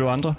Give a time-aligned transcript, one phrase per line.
[0.00, 0.34] du andre?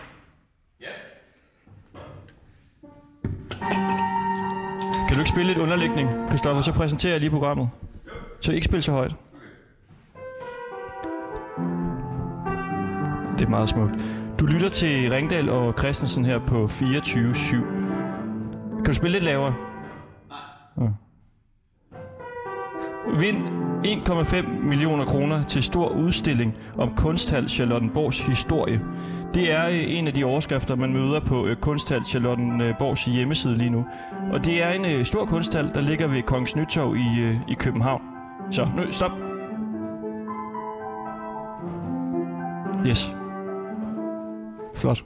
[5.08, 6.62] Kan du ikke spille lidt underlægning, Christoffer?
[6.62, 7.70] Så præsenterer jeg lige programmet.
[8.40, 9.16] Så ikke spille så højt.
[13.40, 13.94] Det er meget smukt.
[14.40, 17.56] Du lytter til Ringdal og Christensen her på 24-7.
[18.76, 19.56] Kan du spille lidt lavere?
[20.78, 20.90] Nej.
[23.20, 28.82] Vind 1,5 millioner kroner til stor udstilling om Kunsthal Charlottenborgs historie.
[29.34, 33.70] Det er øh, en af de overskrifter, man møder på øh, Kunsthal Charlottenborgs hjemmeside lige
[33.70, 33.86] nu.
[34.32, 37.54] Og det er en øh, stor kunsthal, der ligger ved Kongens Nytorv i, øh, i
[37.54, 38.02] København.
[38.52, 39.12] Så nu, stop.
[42.88, 43.14] Yes.
[44.76, 45.04] Flot.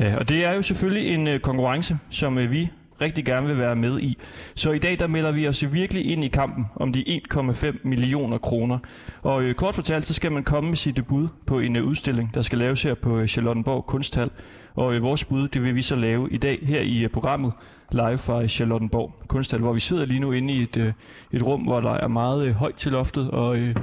[0.00, 3.58] Ja, og det er jo selvfølgelig en øh, konkurrence, som øh, vi rigtig gerne vil
[3.58, 4.18] være med i.
[4.54, 8.38] Så i dag der melder vi os virkelig ind i kampen om de 1,5 millioner
[8.38, 8.78] kroner.
[9.22, 12.34] Og øh, kort fortalt, så skal man komme med sit bud på en øh, udstilling,
[12.34, 14.30] der skal laves her på øh, Charlottenborg Kunsthal.
[14.74, 17.52] Og øh, vores bud, det vil vi så lave i dag her i øh, programmet
[17.92, 20.92] live fra øh, Charlottenborg Kunsthal, hvor vi sidder lige nu inde i et, øh,
[21.32, 23.74] et rum, hvor der er meget øh, højt til loftet og øh,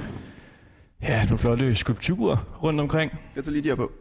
[1.03, 3.11] ja, nogle flotte skulpturer rundt omkring.
[3.35, 3.91] Jeg tager lige de her på.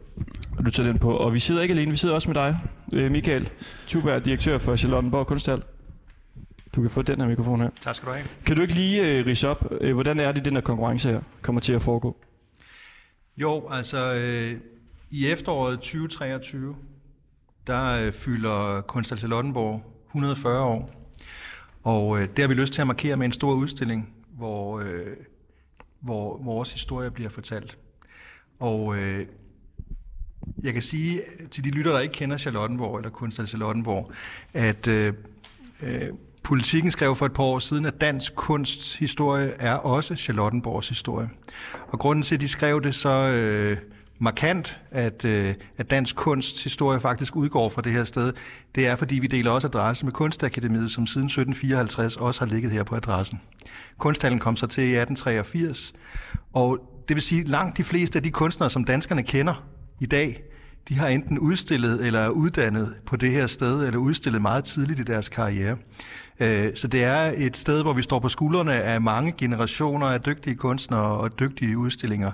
[0.65, 1.17] Og du tager den på.
[1.17, 2.59] Og vi sidder ikke alene, vi sidder også med dig,
[2.93, 3.49] øh, Michael
[3.87, 5.63] Tuberg, direktør for Charlottenborg Kunsthal.
[6.75, 7.69] Du kan få den her mikrofon her.
[7.81, 8.25] Tak skal du have.
[8.45, 11.21] Kan du ikke lige øh, rise op, øh, hvordan er det, den her konkurrence her
[11.41, 12.17] kommer til at foregå?
[13.37, 14.57] Jo, altså øh,
[15.11, 16.75] i efteråret 2023,
[17.67, 20.89] der øh, fylder Kunsthal Charlottenborg 140 år.
[21.83, 25.17] Og øh, det har vi lyst til at markere med en stor udstilling, hvor, øh,
[25.99, 27.77] hvor vores historie bliver fortalt.
[28.59, 29.25] Og øh,
[30.63, 34.11] jeg kan sige til de lytter, der ikke kender Charlottenborg eller Kunsthal Charlottenborg,
[34.53, 35.13] at øh,
[35.81, 36.09] øh,
[36.45, 41.29] Politikken skrev for et par år siden, at dansk kunsthistorie er også Charlottenborgs historie.
[41.87, 43.77] Og grunden til, at de skrev det så øh,
[44.19, 48.33] markant, at, øh, at dansk kunsthistorie faktisk udgår fra det her sted,
[48.75, 52.71] det er, fordi vi deler også adresse med Kunstakademiet, som siden 1754 også har ligget
[52.71, 53.41] her på adressen.
[53.97, 55.93] Kunsthallen kom så til i 1883,
[56.53, 59.63] og det vil sige, at langt de fleste af de kunstnere, som danskerne kender
[59.99, 60.43] i dag,
[60.89, 64.99] de har enten udstillet eller er uddannet på det her sted, eller udstillet meget tidligt
[64.99, 65.77] i deres karriere.
[66.39, 70.21] Øh, så det er et sted, hvor vi står på skuldrene af mange generationer af
[70.21, 72.31] dygtige kunstnere og dygtige udstillinger,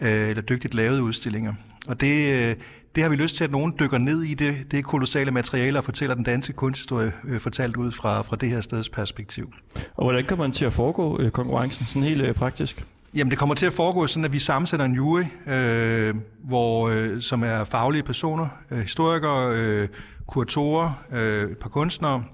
[0.00, 1.54] øh, eller dygtigt lavede udstillinger.
[1.88, 2.56] Og det, øh,
[2.94, 5.84] det har vi lyst til, at nogen dykker ned i det, det kolossale materiale og
[5.84, 9.52] fortæller den danske kunsthistorie øh, fortalt ud fra, fra det her steds perspektiv.
[9.94, 12.84] Og hvordan kommer man til at foregå, øh, konkurrencen, sådan helt øh, praktisk?
[13.14, 16.14] Jamen, det kommer til at foregå sådan, at vi sammensætter en jury, øh,
[16.44, 19.88] hvor, øh, som er faglige personer, øh, historikere, øh,
[20.26, 22.24] kuratorer, øh, et par kunstnere,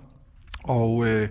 [0.64, 1.28] og øh,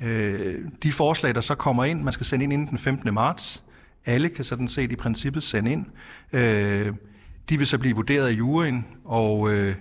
[0.00, 3.14] øh, de forslag, der så kommer ind, man skal sende ind inden den 15.
[3.14, 3.64] marts.
[4.06, 5.86] Alle kan sådan set i princippet sende ind.
[6.32, 6.94] Øh,
[7.48, 9.74] de vil så blive vurderet af juryen, og øh,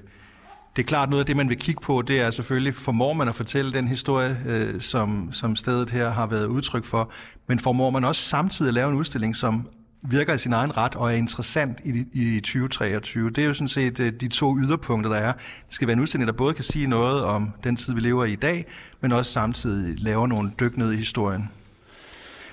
[0.78, 3.28] det er klart noget af det, man vil kigge på, det er selvfølgelig, formår man
[3.28, 7.12] at fortælle den historie, øh, som, som stedet her har været udtryk for,
[7.48, 9.70] men formår man også samtidig at lave en udstilling, som
[10.02, 13.30] virker i sin egen ret og er interessant i, i 2023.
[13.30, 15.34] Det er jo sådan set øh, de to yderpunkter, der er.
[15.34, 18.26] Det skal være en udstilling, der både kan sige noget om den tid, vi lever
[18.26, 18.66] i i dag,
[19.02, 21.50] men også samtidig laver nogle dyk ned i historien.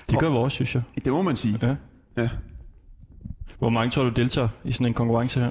[0.09, 0.83] Det gør vores, synes jeg.
[1.05, 1.59] Det må man sige.
[1.61, 1.75] Ja.
[2.17, 2.29] Ja.
[3.59, 5.49] Hvor mange tror du deltager i sådan en konkurrence her?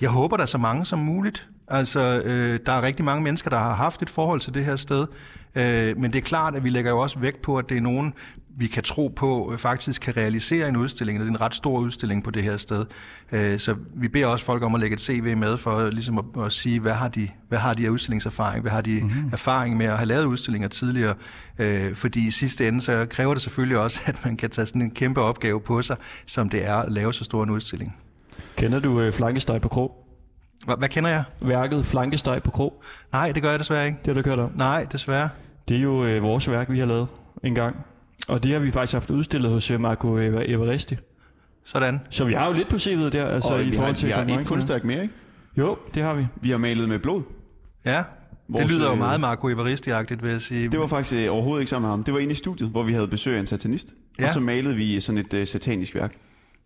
[0.00, 1.48] Jeg håber, der er så mange som muligt.
[1.68, 4.76] Altså, øh, der er rigtig mange mennesker, der har haft et forhold til det her
[4.76, 5.06] sted.
[5.54, 7.80] Øh, men det er klart, at vi lægger jo også vægt på, at det er
[7.80, 8.14] nogen,
[8.58, 11.20] vi kan tro på, øh, faktisk kan realisere en udstilling.
[11.20, 12.84] Det er en ret stor udstilling på det her sted.
[13.32, 16.44] Øh, så vi beder også folk om at lægge et CV med, for ligesom at,
[16.44, 18.62] at sige, hvad har, de, hvad har de af udstillingserfaring?
[18.62, 19.30] Hvad har de mm-hmm.
[19.32, 21.14] erfaring med at have lavet udstillinger tidligere?
[21.58, 24.82] Øh, fordi i sidste ende, så kræver det selvfølgelig også, at man kan tage sådan
[24.82, 25.96] en kæmpe opgave på sig,
[26.26, 27.96] som det er at lave så stor en udstilling.
[28.56, 30.05] Kender du øh, flankesteg på krog?
[30.66, 31.24] Hvad, hvad kender jeg?
[31.40, 32.82] Værket Flankesteg på krog?
[33.12, 33.98] Nej, det gør jeg desværre ikke.
[33.98, 34.50] Det har du kørt om.
[34.56, 35.28] Nej, desværre.
[35.68, 37.06] Det er jo øh, vores værk, vi har lavet
[37.44, 37.76] en gang.
[38.28, 40.96] Og det har vi faktisk haft udstillet hos øh, Marco Eva- Evaristi.
[41.64, 42.00] Sådan.
[42.10, 44.06] Så vi har jo lidt på CV'et der, altså Og i vi forhold har, til
[44.06, 45.14] vi har et kunstværk mere, ikke?
[45.58, 46.26] Jo, det har vi.
[46.40, 47.22] Vi har malet med blod.
[47.84, 48.02] Ja,
[48.48, 50.68] Vores, det lyder jo øh, meget Marco Evaristi-agtigt, vil jeg sige.
[50.68, 52.04] Det var faktisk øh, overhovedet ikke sammen med ham.
[52.04, 53.88] Det var inde i studiet, hvor vi havde besøg af en satanist.
[54.18, 54.22] Ja.
[54.22, 54.28] Ja.
[54.28, 56.14] Og så malede vi sådan et øh, satanisk værk.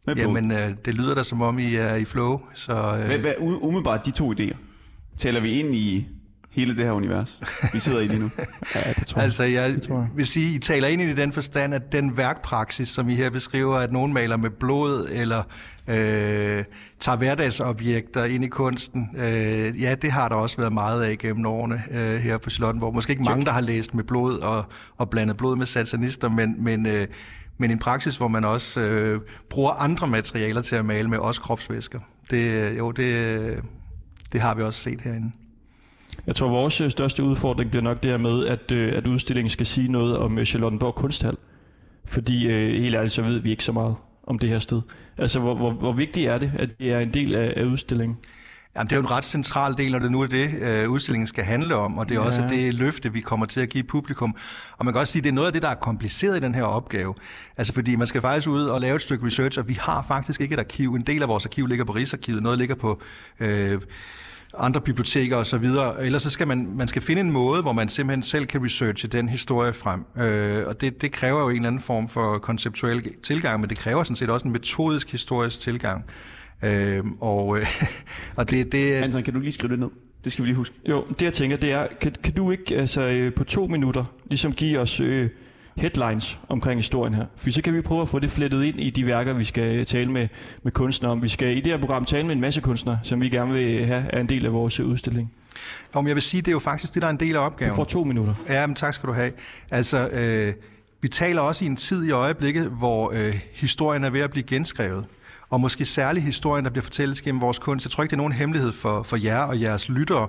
[0.06, 0.26] Med blod.
[0.26, 2.40] Jamen, øh, det lyder da som om, I er i flow.
[2.54, 4.56] Så, øh, Hvad, hvad, umiddelbart de to idéer.
[5.16, 6.06] Taler vi ind i
[6.50, 7.40] hele det her univers,
[7.72, 8.30] vi sidder i lige nu.
[8.74, 9.24] Ja, det tror jeg.
[9.24, 10.08] Altså, jeg, Det tror jeg.
[10.14, 13.76] vil sige, I taler ind i den forstand, at den værkpraksis, som I her beskriver,
[13.78, 15.42] at nogen maler med blod, eller
[15.88, 16.64] øh,
[17.00, 21.46] tager hverdagsobjekter ind i kunsten, øh, ja, det har der også været meget af gennem
[21.46, 22.94] årene øh, her på Charlottenborg.
[22.94, 24.64] Måske ikke mange, der har læst med blod og,
[24.96, 27.06] og blandet blod med satanister, men, men, øh,
[27.60, 29.20] men en praksis, hvor man også øh,
[29.50, 32.00] bruger andre materialer til at male med, også kropsvæsker.
[32.30, 33.56] Det, øh, jo, det, øh,
[34.32, 35.32] det har vi også set herinde.
[36.26, 39.48] Jeg tror, vores øh, største udfordring bliver nok det her med, at, øh, at udstillingen
[39.48, 41.36] skal sige noget om Charlottenborg Kunsthal.
[42.04, 44.82] Fordi øh, helt ærligt, så ved vi ikke så meget om det her sted.
[45.18, 48.18] Altså, hvor, hvor, hvor vigtigt er det, at det er en del af, af udstillingen?
[48.76, 51.26] Jamen, det er jo en ret central del, når det nu er det, øh, udstillingen
[51.26, 52.26] skal handle om, og det er ja.
[52.26, 54.36] også det løfte, vi kommer til at give publikum.
[54.78, 56.40] Og man kan også sige, at det er noget af det, der er kompliceret i
[56.40, 57.14] den her opgave.
[57.56, 60.40] Altså, fordi man skal faktisk ud og lave et stykke research, og vi har faktisk
[60.40, 60.94] ikke et arkiv.
[60.94, 63.00] En del af vores arkiv ligger på Rigsarkivet, noget ligger på...
[63.40, 63.80] Øh,
[64.58, 66.04] andre biblioteker og så videre.
[66.04, 69.08] Ellers så skal man, man skal finde en måde, hvor man simpelthen selv kan researche
[69.08, 70.04] den historie frem.
[70.22, 73.78] Øh, og det, det kræver jo en eller anden form for konceptuel tilgang, men det
[73.78, 76.04] kræver sådan set også en metodisk historisk tilgang.
[76.62, 77.66] Øh, og, øh,
[78.36, 79.88] og det, det, Anton, kan du lige skrive det ned?
[80.24, 80.74] Det skal vi lige huske.
[80.88, 84.04] Jo, det jeg tænker, det er, kan, kan du ikke altså, øh, på to minutter
[84.24, 85.30] ligesom give os øh,
[85.76, 87.24] headlines omkring historien her?
[87.36, 89.84] For så kan vi prøve at få det flettet ind i de værker, vi skal
[89.84, 90.28] tale med,
[90.62, 91.22] med kunstnere om.
[91.22, 93.86] Vi skal i det her program tale med en masse kunstnere, som vi gerne vil
[93.86, 95.32] have er en del af vores udstilling.
[95.92, 97.70] om jeg vil sige, det er jo faktisk det, der er en del af opgaven.
[97.70, 98.34] Du får to minutter.
[98.48, 99.32] Ja, men tak skal du have.
[99.70, 100.54] Altså, øh,
[101.00, 104.44] vi taler også i en tid i øjeblikket, hvor øh, historien er ved at blive
[104.44, 105.04] genskrevet.
[105.50, 107.86] Og måske særlig historien, der bliver fortalt gennem vores kunst.
[107.86, 110.28] Jeg tror ikke, det er nogen hemmelighed for, for jer og jeres lyttere,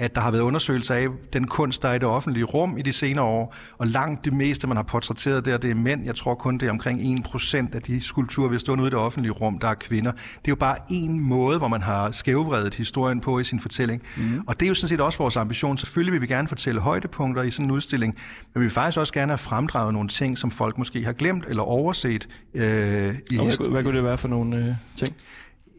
[0.00, 2.82] at der har været undersøgelser af den kunst, der er i det offentlige rum i
[2.82, 6.04] de senere år, og langt det meste, man har portrætteret der, det er mænd.
[6.04, 8.90] Jeg tror kun, det er omkring 1% af de skulpturer, vi har stået ude i
[8.90, 10.12] det offentlige rum, der er kvinder.
[10.12, 14.02] Det er jo bare en måde, hvor man har skævvredet historien på i sin fortælling.
[14.16, 14.42] Mm.
[14.46, 15.78] Og det er jo sådan set også vores ambition.
[15.78, 18.14] Selvfølgelig vil vi gerne fortælle højdepunkter i sådan en udstilling,
[18.54, 21.44] men vi vil faktisk også gerne have fremdraget nogle ting, som folk måske har glemt
[21.48, 25.16] eller overset øh, i hvad, hvad kunne det være for nogle øh, ting?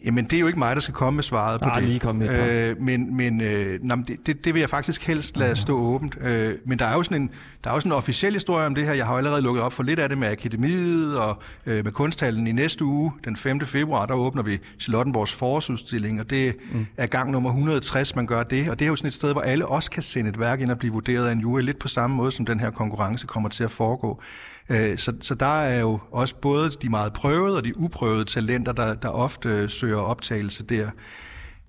[0.05, 1.89] Jamen, det er jo ikke mig, der skal komme med svaret på Nej, det.
[1.89, 5.37] lige kom med øh, men men øh, nej, det, det, det vil jeg faktisk helst
[5.37, 6.17] lade stå åbent.
[6.21, 7.29] Øh, men der er, jo sådan en,
[7.63, 8.93] der er jo sådan en officiel historie om det her.
[8.93, 11.91] Jeg har jo allerede lukket op for lidt af det med Akademiet og øh, med
[11.91, 13.61] kunsthallen i næste uge, den 5.
[13.61, 16.85] februar, der åbner vi Charlottenborgs forårsudstilling, og det mm.
[16.97, 18.69] er gang nummer 160, man gør det.
[18.69, 20.71] Og det er jo sådan et sted, hvor alle også kan sende et værk ind
[20.71, 23.49] og blive vurderet af en jury, lidt på samme måde, som den her konkurrence kommer
[23.49, 24.21] til at foregå.
[24.71, 28.71] Øh, Så, så der er jo også både de meget prøvede og de uprøvede talenter,
[28.71, 30.89] der, der ofte øh, søger optagelse der.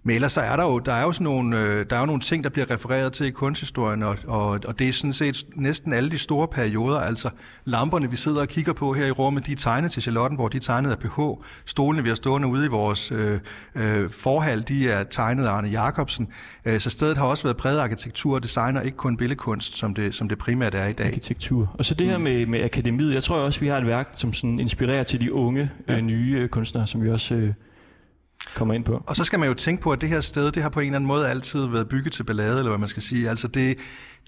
[0.05, 2.07] Men ellers så er der jo, der er jo sådan nogle, øh, der er jo
[2.07, 5.47] nogle ting, der bliver refereret til i kunsthistorien, og, og, og det er sådan set
[5.57, 7.01] næsten alle de store perioder.
[7.01, 7.31] Altså
[7.65, 10.57] lamperne, vi sidder og kigger på her i rummet, de er tegnet til Charlottenborg, de
[10.57, 11.21] er tegnet af PH.
[11.67, 13.41] Stolene, vi har stående ude i vores øh,
[13.75, 16.29] øh, forhal, de er tegnet af Arne Jacobsen.
[16.65, 19.77] Øh, så stedet har også været præget af arkitektur og design, og ikke kun billedkunst,
[19.77, 21.07] som det, som det primært er i dag.
[21.07, 21.75] Arkitektur.
[21.79, 23.15] Og så det her med, med akademiet.
[23.15, 26.37] Jeg tror også, vi har et værk, som sådan inspirerer til de unge, øh, nye
[26.39, 27.55] øh, kunstnere, som vi også øh,
[28.55, 29.03] kommer ind på.
[29.09, 30.87] Og så skal man jo tænke på, at det her sted, det har på en
[30.87, 33.31] eller anden måde altid været bygget til ballade, eller hvad man skal sige.
[33.31, 33.79] Altså det,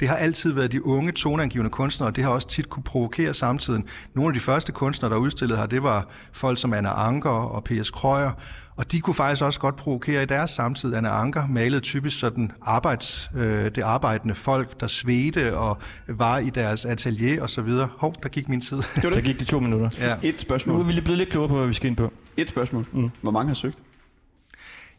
[0.00, 3.34] det har altid været de unge, toneangivende kunstnere, og det har også tit kunne provokere
[3.34, 3.84] samtiden.
[4.14, 7.64] Nogle af de første kunstnere, der udstillede her, det var folk som Anna Anker og
[7.64, 7.90] P.S.
[7.90, 8.30] Krøyer,
[8.76, 10.94] og de kunne faktisk også godt provokere i deres samtid.
[10.94, 15.78] Anna Anker malede typisk sådan arbejds, øh, det arbejdende folk, der svedte og
[16.08, 17.88] var i deres atelier og så videre.
[17.98, 18.76] Hov, der gik min tid.
[18.76, 19.24] Det var Der det.
[19.24, 19.88] gik de to minutter.
[19.98, 20.12] ja.
[20.14, 20.86] Et Nu er spørgsmål.
[20.86, 22.12] vi lige blevet lidt klogere på, hvad vi skal ind på.
[22.36, 22.86] Et spørgsmål.
[22.92, 23.10] Mm.
[23.22, 23.78] Hvor mange har søgt?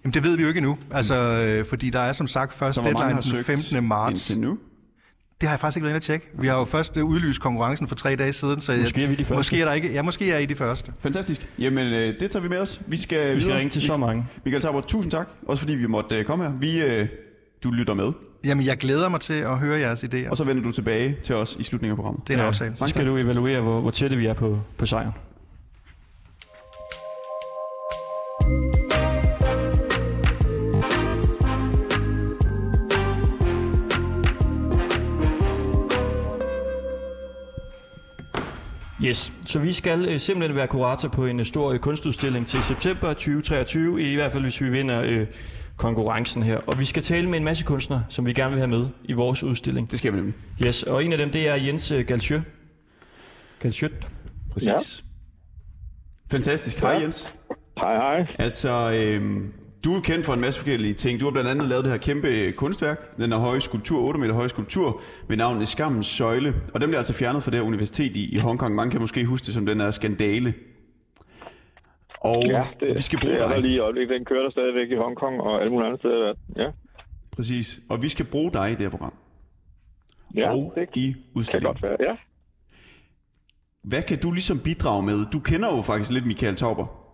[0.05, 2.77] Jamen det ved vi jo ikke endnu, altså, øh, fordi der er som sagt først
[2.83, 3.87] deadline den søgt 15.
[3.87, 4.29] marts.
[4.29, 4.57] indtil nu?
[5.41, 6.27] Det har jeg faktisk ikke været inde at tjekke.
[6.39, 9.15] Vi har jo først øh, udlyst konkurrencen for tre dage siden, så Måske er vi
[9.15, 9.35] de første.
[9.35, 10.93] Måske er der ikke, ja, måske er I de første.
[10.99, 11.49] Fantastisk.
[11.59, 12.81] Jamen, øh, det tager vi med os.
[12.87, 13.57] Vi skal, Vi skal videre.
[13.59, 14.25] ringe til så mange.
[14.45, 15.27] Michael Taber, tusind tak.
[15.47, 16.51] Også fordi vi måtte øh, komme her.
[16.51, 17.07] Vi, øh,
[17.63, 18.11] du lytter med.
[18.45, 20.29] Jamen, jeg glæder mig til at høre jeres idéer.
[20.29, 22.27] Og så vender du tilbage til os i slutningen af programmet.
[22.27, 22.73] Det er en aftale.
[22.75, 25.11] Så skal du evaluere, hvor, hvor tætte vi er på, på sejren.
[39.03, 42.63] Yes, så vi skal øh, simpelthen være kurator på en øh, stor øh, kunstudstilling til
[42.63, 45.27] september 2023, i hvert fald hvis vi vinder øh,
[45.77, 46.57] konkurrencen her.
[46.57, 49.13] Og vi skal tale med en masse kunstnere, som vi gerne vil have med i
[49.13, 49.91] vores udstilling.
[49.91, 50.35] Det skal vi nemlig.
[50.65, 52.39] Yes, og en af dem, det er Jens øh, Galsjø.
[53.59, 53.91] Galsjøt.
[54.51, 54.67] Præcis.
[54.67, 54.75] Ja.
[56.31, 56.79] Fantastisk.
[56.79, 57.33] Hej Jens.
[57.77, 58.27] Hej, hej.
[58.39, 59.53] Altså, øhm,
[59.85, 61.19] du er kendt for en masse forskellige ting.
[61.19, 64.33] Du har blandt andet lavet det her kæmpe kunstværk, den her høje skulptur, 8 meter
[64.33, 66.53] høje skulptur, med navnet Skammens Søjle.
[66.73, 68.75] Og den bliver altså fjernet fra det her universitet i, i Hongkong.
[68.75, 70.53] Man kan måske huske det som den her skandale.
[72.21, 73.61] Og Ja, det, vi skal bruge det er dig.
[73.61, 74.13] lige i øjeblikket.
[74.15, 76.15] Den kører der stadigvæk i Hongkong og alle mulige andre steder.
[76.17, 76.41] i verden.
[76.57, 76.67] Ja.
[77.35, 77.79] Præcis.
[77.89, 79.13] Og vi skal bruge dig i det her program.
[80.35, 81.73] Ja, og det i kan udstillingen.
[81.73, 82.15] godt være, ja.
[83.83, 85.25] Hvad kan du ligesom bidrage med?
[85.33, 87.04] Du kender jo faktisk lidt Michael Tauber.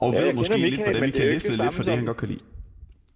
[0.00, 2.06] Og Ja, ved måske kender lidt, Michael, hvordan vi kan det lidt for det, han
[2.06, 2.40] godt kan lide.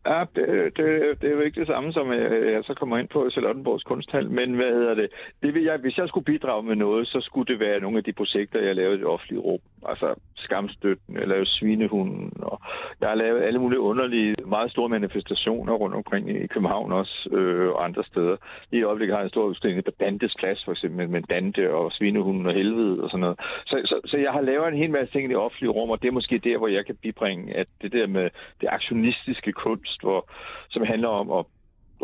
[0.07, 0.87] Ja, det, det,
[1.21, 3.85] det er jo ikke det samme, som jeg, jeg så kommer ind på i Charlottenborgs
[3.85, 5.09] kunsthal, men hvad hedder det?
[5.42, 8.04] det vil jeg, hvis jeg skulle bidrage med noget, så skulle det være nogle af
[8.04, 9.61] de projekter, jeg lavede i det offentlige rum.
[9.87, 12.61] Altså skamstøtten, jeg lavede svinehunden, og
[13.00, 17.69] jeg har lavet alle mulige underlige, meget store manifestationer rundt omkring i København også, øh,
[17.69, 18.37] og andre steder.
[18.71, 21.75] Lige i øjeblikket har jeg en stor udstilling på Dantes Plads, for eksempel, med Dante
[21.75, 23.40] og svinehunden og helvede og sådan noget.
[23.66, 26.02] Så, så, så jeg har lavet en hel masse ting i det offentlige rum, og
[26.02, 28.30] det er måske der, hvor jeg kan bibringe, at det der med
[28.61, 30.30] det aktionistiske kunst, hvor,
[30.70, 31.44] som handler om at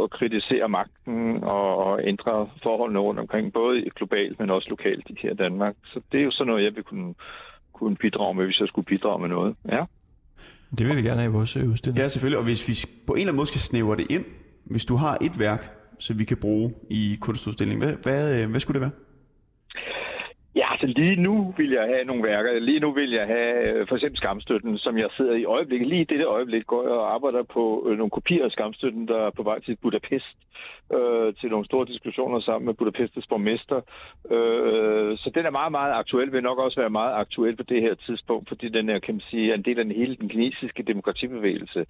[0.03, 5.31] at kritisere magten og, og ændre forholdene rundt omkring, både globalt, men også lokalt her
[5.31, 5.75] i Danmark.
[5.85, 7.15] Så det er jo sådan noget, jeg vil kunne,
[7.73, 9.57] kunne bidrage med, hvis jeg skulle bidrage med noget.
[9.69, 9.85] Ja.
[10.79, 11.99] Det vil vi gerne have i vores øh, udstilling.
[11.99, 12.39] Ja, selvfølgelig.
[12.39, 12.75] Og hvis vi
[13.07, 14.25] på en eller anden måde skal snævre det ind,
[14.65, 18.61] hvis du har et værk, som vi kan bruge i kunstudstillingen, hvad, hvad, øh, hvad
[18.61, 19.06] skulle det være?
[20.57, 22.59] Ja, altså lige nu vil jeg have nogle værker.
[22.59, 25.89] Lige nu vil jeg have øh, for eksempel Skamstøtten, som jeg sidder i øjeblikket.
[25.89, 29.19] Lige i dette øjeblik går jeg og arbejder på øh, nogle kopier af Skamstøtten, der
[29.27, 30.37] er på vej til Budapest
[30.95, 33.81] øh, til nogle store diskussioner sammen med Budapestes borgmester.
[34.31, 36.33] Øh, så den er meget, meget aktuel.
[36.33, 39.23] Vil nok også være meget aktuel på det her tidspunkt, fordi den er, kan man
[39.31, 41.87] sige, en del af den hele den kinesiske demokratibevægelse.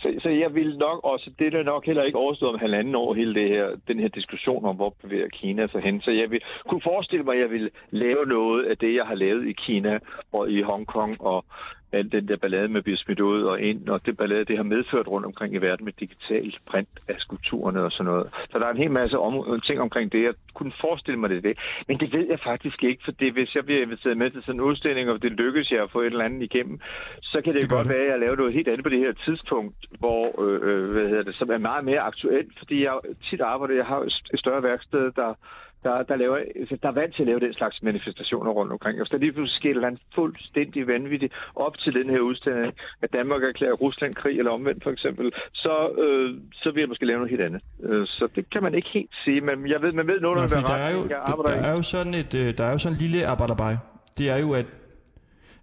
[0.00, 3.14] Så, så jeg vil nok også, det er nok heller ikke overstået om halvanden år,
[3.14, 6.00] hele det her, den her diskussion om, hvor bevæger Kina sig hen.
[6.00, 7.70] Så jeg vil kunne forestille mig, at jeg vil
[8.10, 9.98] lave noget af det, jeg har lavet i Kina
[10.32, 11.44] og i Hongkong og
[11.92, 14.56] al den der ballade med at blive smidt ud og ind, og det ballade, det
[14.56, 18.26] har medført rundt omkring i verden med digital print af skulpturerne og sådan noget.
[18.50, 20.22] Så der er en hel masse om, ting omkring det.
[20.22, 21.58] Jeg kunne forestille mig det, det.
[21.88, 24.54] Men det ved jeg faktisk ikke, for det, hvis jeg bliver inviteret med til sådan
[24.60, 26.80] en udstilling, og det lykkes jeg at få et eller andet igennem,
[27.22, 27.94] så kan det, Det godt det.
[27.94, 31.08] være, at jeg laver noget helt andet på det her tidspunkt, hvor, øh, øh, hvad
[31.08, 32.94] hedder det, som er meget mere aktuelt, fordi jeg
[33.30, 34.00] tit arbejder, jeg har
[34.34, 35.34] et større værksted, der
[35.82, 39.00] der, der, laver, altså, der er vant til at lave den slags manifestationer rundt omkring.
[39.00, 42.74] Og der lige pludselig sker et eller andet fuldstændig vanvittigt op til den her udstilling,
[43.02, 47.06] at Danmark erklærer Rusland krig eller omvendt for eksempel, så, øh, så vil jeg måske
[47.06, 47.62] lave noget helt andet.
[47.82, 50.60] Øh, så det kan man ikke helt sige, men jeg ved, man ved noget, der
[50.60, 51.02] der er jo.
[51.02, 53.26] Jeg der, arbejder der er jo sådan et, øh, der er jo sådan en lille
[53.26, 53.76] arbejderbej.
[54.18, 54.66] Det er jo, at,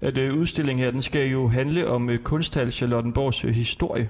[0.01, 4.09] at øh, udstillingen her, den skal jo handle om øh, kunsthal Charlottenborgs øh, historie.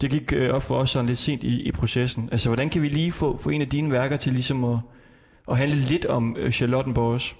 [0.00, 2.28] Det gik øh, op for os sådan lidt sent i, i processen.
[2.32, 4.78] Altså, hvordan kan vi lige få, få en af dine værker til ligesom at,
[5.48, 7.34] at handle lidt om øh, Charlottenborg også?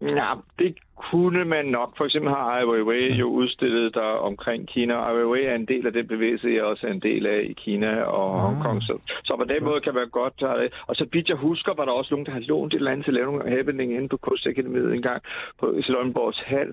[0.00, 1.96] Ja, det kunne man nok.
[1.96, 4.94] For eksempel har Ai Weiwei jo udstillet der omkring Kina.
[4.94, 7.52] Ai Weiwei er en del af den bevægelse, jeg også er en del af i
[7.52, 8.40] Kina og Ah.
[8.40, 8.82] Hongkong.
[8.82, 10.42] Så, så på den måde kan man godt.
[10.86, 13.04] Og så vidt jeg husker, var der også nogen, der har lånt et eller andet
[13.04, 15.22] til at lave nogle happening inde på Kunstakademiet en gang
[15.60, 16.68] på Charlottenborgs hal.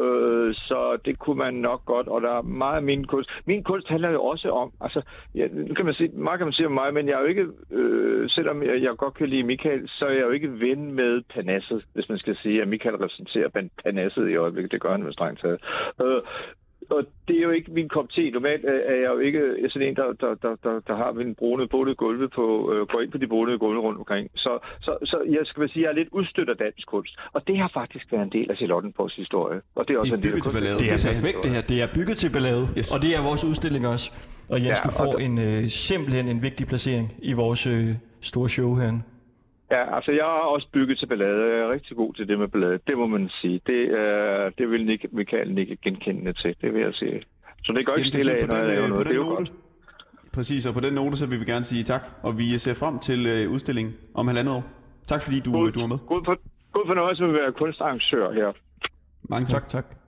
[0.00, 2.08] Øh, så det kunne man nok godt.
[2.08, 3.30] Og der er meget af min kunst.
[3.46, 5.02] Min kunst handler jo også om, altså,
[5.34, 7.26] ja, nu kan man sige, meget kan man sige om mig, men jeg er jo
[7.26, 10.92] ikke, øh, selvom jeg, jeg godt kan lide Michael, så er jeg jo ikke ven
[10.94, 14.72] med Panasset, hvis man skal sige, at Michael repræsenterer Pan- Panasset i øjeblikket.
[14.72, 15.58] Det gør han med strengt taget.
[16.02, 16.22] Øh,
[16.90, 18.30] og det er jo ikke min kop te.
[18.30, 21.68] Normalt er jeg jo ikke sådan en, der, der, der, der, der har en brune
[21.68, 24.30] bonede gulve på, øh, går ind på de bonede gulve rundt omkring.
[24.34, 27.12] Så, så, så jeg skal sige, at jeg er lidt udstødt af dansk kunst.
[27.32, 29.60] Og det har faktisk været en del af Charlottenborgs historie.
[29.74, 30.54] Og det er også Det er en del af kunsten.
[30.54, 30.78] ballade.
[30.78, 31.60] Det er perfekt det her.
[31.60, 32.64] Det er bygget til ballade.
[32.78, 32.94] Yes.
[32.94, 34.06] Og det er vores udstilling også.
[34.48, 37.88] Og Jens, Ja, du får og- en, øh, simpelthen en vigtig placering i vores øh,
[38.20, 39.02] store show herinde.
[39.74, 41.40] Ja, altså jeg har også bygget til ballade.
[41.52, 42.78] Jeg er rigtig god til det med ballade.
[42.86, 43.60] Det må man sige.
[43.66, 46.56] Det, øh, det vil Nick, Michael ikke genkendende til.
[46.62, 47.22] Det vil jeg sige.
[47.64, 49.06] Så det går ikke stille af, på når jeg den, laver øh, noget.
[49.06, 49.52] Det er jo note, godt.
[50.34, 52.98] Præcis, og på den note, så vil vi gerne sige tak, og vi ser frem
[52.98, 54.64] til øh, udstillingen om halvandet år.
[55.06, 55.98] Tak fordi du, God, du var med.
[56.06, 56.38] god, for,
[56.72, 58.52] god fornøjelse med at være kunstarrangør her.
[59.22, 59.68] Mange tak.
[59.68, 60.03] Tak, tak.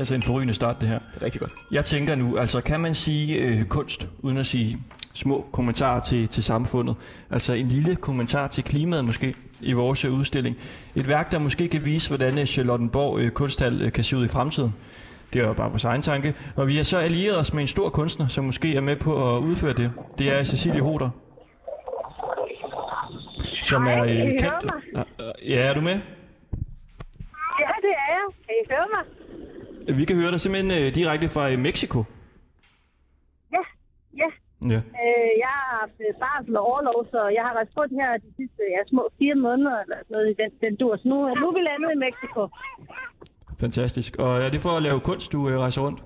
[0.00, 0.98] Altså en forrygende start, det her.
[0.98, 1.52] Det er rigtig godt.
[1.70, 4.78] Jeg tænker nu, altså kan man sige øh, kunst, uden at sige
[5.12, 6.96] små kommentarer til, til samfundet?
[7.30, 10.56] Altså en lille kommentar til klimaet måske i vores øh, udstilling.
[10.94, 14.24] Et værk, der måske kan vise, hvordan øh, Charlottenborg øh, kunsthal øh, kan se ud
[14.24, 14.74] i fremtiden.
[15.32, 16.34] Det er jo bare vores egen tanke.
[16.56, 19.36] Og vi har så allieret os med en stor kunstner, som måske er med på
[19.36, 19.92] at udføre det.
[20.18, 21.10] Det er Cecilie Hoder.
[23.62, 24.72] Som Hej, er øh, kendt.
[25.48, 25.92] Ja, er du med?
[27.62, 28.24] Ja, det er jeg.
[28.46, 29.19] Kan I høre mig?
[29.88, 31.98] Vi kan høre dig simpelthen øh, direkte fra øh, Mexico.
[33.52, 33.64] Ja,
[34.22, 34.28] ja.
[34.72, 34.80] Ja.
[35.02, 38.30] Øh, jeg har haft øh, barsel og overlov, så jeg har rejst rundt her de
[38.36, 40.96] sidste ja, små fire måneder, eller sådan noget i den, den dur.
[40.96, 42.40] Så nu, nu er vi landet i Mexico.
[43.60, 44.16] Fantastisk.
[44.24, 46.00] Og er det for at lave kunst, du øh, rejser rundt?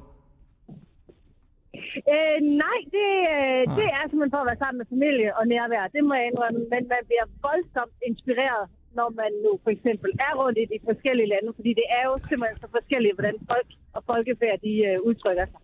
[2.15, 5.85] Øh, nej, det, øh, det er simpelthen for at være sammen med familie og nærvær.
[5.97, 6.61] Det må jeg indrømme.
[6.73, 8.65] Men man bliver voldsomt inspireret,
[8.99, 11.51] når man nu for eksempel er rundt i de forskellige lande.
[11.59, 15.61] Fordi det er jo simpelthen så forskelligt, hvordan folk og folkefærd de øh, udtrykker sig.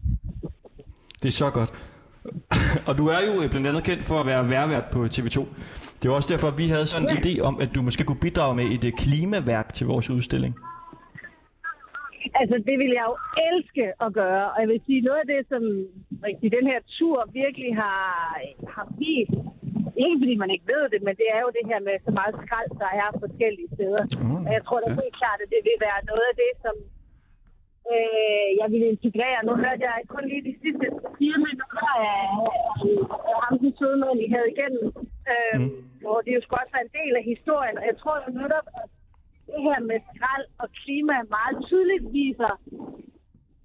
[1.22, 1.72] Det er så godt.
[2.88, 5.38] og du er jo øh, blandt andet kendt for at være værvært på TV2.
[6.00, 8.24] Det var også derfor, at vi havde sådan en idé om, at du måske kunne
[8.26, 10.54] bidrage med et øh, klimaværk til vores udstilling.
[12.40, 13.16] Altså, det vil jeg jo
[13.48, 14.44] elske at gøre.
[14.52, 15.62] Og jeg vil sige, noget af det, som
[16.26, 18.08] rigtig, den her tur virkelig har,
[18.74, 19.36] har vist,
[20.04, 22.34] ikke fordi man ikke ved det, men det er jo det her med så meget
[22.42, 24.04] skrald, der er forskellige steder.
[24.22, 26.74] Mm, og jeg tror da helt klart, at det vil være noget af det, som
[27.92, 29.46] øh, jeg vil integrere.
[29.48, 30.86] Nu hørte jeg kun lige de sidste
[31.18, 32.20] fire minutter af,
[33.30, 34.84] af ham, den søde mand, I havde igennem.
[35.32, 35.70] Øh, mm.
[36.04, 37.76] Hvor det jo skulle også være en del af historien.
[37.80, 38.88] Og jeg tror jo netop, at
[39.48, 42.52] det her med skrald og klima meget tydeligt viser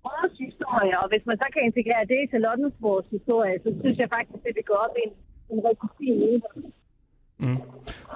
[0.08, 0.96] vores historie.
[1.02, 4.56] Og hvis man så kan integrere det i Charlottensborgs historie, så synes jeg faktisk, at
[4.60, 5.14] det går op i en,
[5.50, 6.72] en rigtig fin mulighed.
[7.38, 7.58] Mm.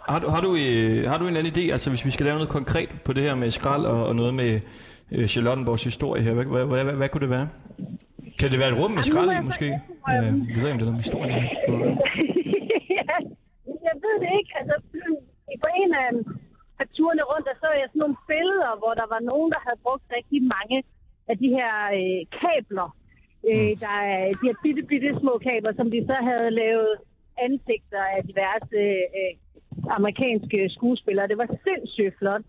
[0.10, 2.36] Har, du, har, du, øh, har du en anden idé, altså hvis vi skal lave
[2.36, 4.60] noget konkret på det her med skrald og, og noget med
[5.12, 7.48] øh, Charlottenborgs historie her, hvad, hvad, hvad, hvad, hvad kunne det være?
[8.40, 9.68] Kan det være et rum med skrald i måske?
[10.12, 11.32] Øh, jeg ved ikke, om det er noget med historien.
[11.38, 11.42] er.
[13.00, 13.16] ja,
[13.88, 14.52] jeg ved det ikke.
[14.60, 14.76] Altså,
[15.64, 16.10] på en af,
[16.82, 19.80] af turene rundt, der så jeg sådan nogle billeder, hvor der var nogen, der havde
[19.86, 20.78] brugt rigtig mange
[21.32, 22.90] af de her øh, kabler.
[23.50, 26.92] Øh, der er de her bitte, bitte små kabler, som de så havde lavet
[27.48, 28.82] ansigter af diverse
[29.20, 29.32] øh,
[29.98, 31.28] amerikanske skuespillere.
[31.32, 32.46] Det var sindssygt flot.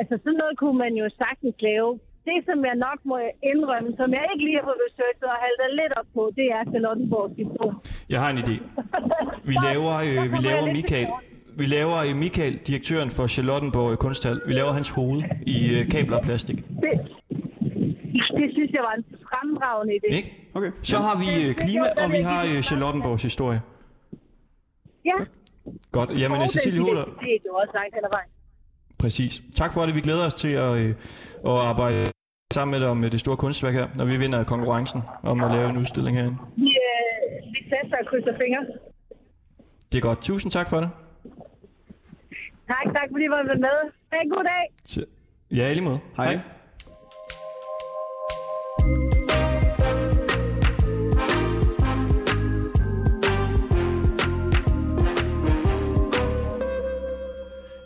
[0.00, 1.90] Altså sådan noget kunne man jo sagtens lave.
[2.28, 3.16] Det, som jeg nok må
[3.52, 6.62] indrømme, som jeg ikke lige har fået besøgt og halter lidt op på, det er
[6.70, 7.76] Charlottenborgs historie.
[8.12, 8.56] Jeg har en idé.
[9.50, 11.08] Vi laver, øh, vi laver Michael,
[11.58, 16.16] vi laver øh, Michael, direktøren for Charlottenborg Kunsthal, vi laver hans hoved i øh, kabler
[16.16, 16.56] og plastik.
[16.56, 16.92] Det,
[18.38, 20.16] det synes jeg var en fremragende idé.
[20.16, 20.30] Ikke?
[20.54, 20.70] Okay.
[20.82, 23.60] Så har vi øh, klima, og vi har øh, Charlottenborgs historie.
[25.04, 25.14] Ja.
[25.92, 26.10] Godt.
[26.20, 28.30] Jamen, Og Cecilie den Hoder, identitet, du også langt hen ad vejen.
[28.98, 29.42] præcis.
[29.56, 29.94] Tak for det.
[29.94, 30.94] Vi glæder os til at, øh,
[31.46, 32.06] at arbejde
[32.52, 35.50] sammen med dig om øh, det store kunstværk her, når vi vinder konkurrencen om at
[35.50, 36.36] lave en udstilling herinde.
[36.56, 38.66] Vi, øh, vi sætter og krydser fingre.
[39.92, 40.22] Det er godt.
[40.22, 40.90] Tusind tak for det.
[42.68, 43.90] Tak, tak fordi I var med.
[44.12, 45.06] Ha' en god dag.
[45.50, 46.00] Ja, i lige måde.
[46.16, 46.38] Hej.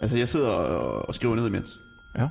[0.05, 1.81] Altså, jeg sidder og, og skriver ned imens.
[2.19, 2.29] Ja,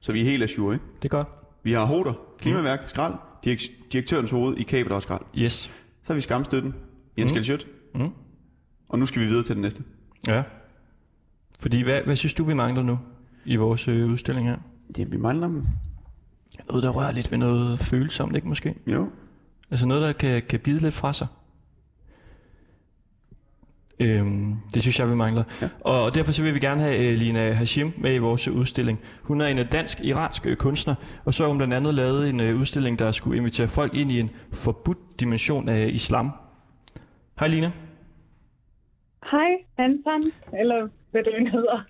[0.00, 0.84] Så vi er helt ajour, ikke?
[0.96, 1.28] det er godt.
[1.62, 3.14] Vi har Hoder, Klimaværk, Skrald,
[3.46, 5.22] direk- direktørens hoved i kabler og skrald.
[5.36, 5.52] Yes.
[5.52, 5.70] Så
[6.06, 6.74] har vi Skamstøtten,
[7.18, 7.32] Jens
[7.94, 8.00] mm.
[8.00, 8.10] Mm.
[8.88, 9.82] Og nu skal vi videre til den næste.
[10.26, 10.42] Ja.
[11.60, 12.98] Fordi, hvad, hvad synes du, vi mangler nu
[13.44, 14.56] i vores øh, udstilling her?
[14.98, 15.66] Ja, vi mangler dem.
[16.68, 18.74] Noget, der rører lidt ved noget følsomt, ikke måske?
[18.86, 19.10] Jo.
[19.70, 21.26] Altså noget, der kan, kan bide lidt fra sig.
[24.02, 25.44] Øhm, det synes jeg, vi mangler.
[25.62, 25.68] Ja.
[25.80, 29.00] Og, og derfor så vil vi gerne have øh, Lina Hashim med i vores udstilling.
[29.22, 32.40] Hun er en øh, dansk-iransk øh, kunstner, og så har hun blandt andet lavet en
[32.40, 36.32] øh, udstilling, der skulle invitere folk ind i en forbudt dimension af islam.
[37.40, 37.70] Hej Lina.
[39.30, 40.22] Hej, Anton,
[40.60, 41.84] eller hvad det end hedder.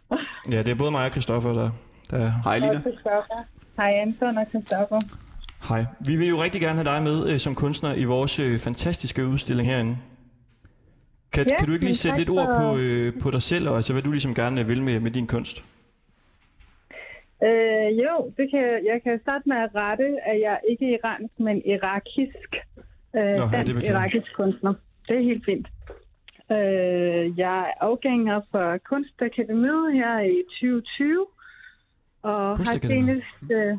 [0.52, 1.70] Ja, det er både mig og Christoffer, der,
[2.10, 2.82] der Hej, Lina.
[3.76, 4.98] Hej, Anton og Christoffer.
[5.68, 5.84] Hej.
[6.06, 9.26] Vi vil jo rigtig gerne have dig med øh, som kunstner i vores øh, fantastiske
[9.26, 9.96] udstilling herinde.
[11.32, 13.68] Kan, Ja, kan du ikke lige sætte lidt ord for- på, øh, på dig selv,
[13.68, 15.64] og altså, hvad du ligesom gerne vil med, med din kunst?
[17.44, 21.34] Øh, jo, det kan, jeg kan starte med at rette, at jeg ikke er iransk,
[21.40, 22.48] men irakisk.
[23.16, 24.74] Øh, det dansk irakisk kunstner.
[25.08, 25.66] Det er helt fint.
[26.52, 31.26] Øh, jeg er afgænger fra Kunstakademiet her i 2020.
[32.22, 33.52] Og har senest...
[33.52, 33.78] Øh,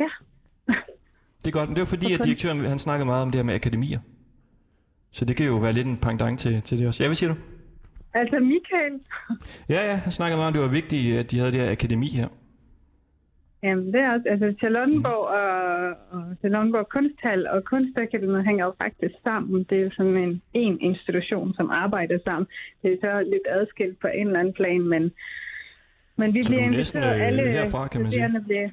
[0.00, 0.08] ja,
[1.38, 3.44] Det er godt, men det var fordi, at direktøren han snakkede meget om det her
[3.44, 3.98] med akademier.
[5.12, 7.02] Så det kan jo være lidt en pendant til, til det også.
[7.02, 7.38] Ja, hvad siger du?
[8.14, 9.00] altså Michael.
[9.68, 12.06] Ja, ja, han snakkede meget om, det var vigtigt, at de havde det her akademi
[12.08, 12.28] her.
[13.62, 19.14] Jamen, det er også, altså Charlottenborg og, og Charlottenborg Kunsthal og Kunstakademiet hænger jo faktisk
[19.24, 19.64] sammen.
[19.70, 22.46] Det er jo sådan en, en institution, som arbejder sammen.
[22.82, 25.12] Det er så lidt adskilt på en eller anden plan, men,
[26.16, 27.20] men vi Så bliver er næsten, inviteret.
[27.20, 28.28] øh, alle herfra, kan man sige.
[28.28, 28.68] studerende Bliver,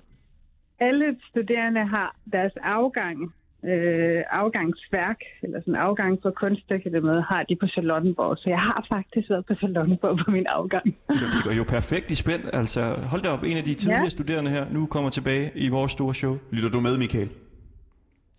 [0.79, 3.33] alle studerende har deres afgang,
[3.65, 8.37] øh, afgangsværk, eller sådan afgang på Kunstakademiet, har de på Charlottenborg.
[8.37, 10.85] Så jeg har faktisk været på Charlottenborg på min afgang.
[11.35, 12.41] Det går jo perfekt i spænd.
[12.53, 14.09] Altså, hold da op, en af de tidligere Ja.
[14.09, 16.37] studerende her nu kommer tilbage i vores store show.
[16.51, 17.29] Lytter du med, Michael?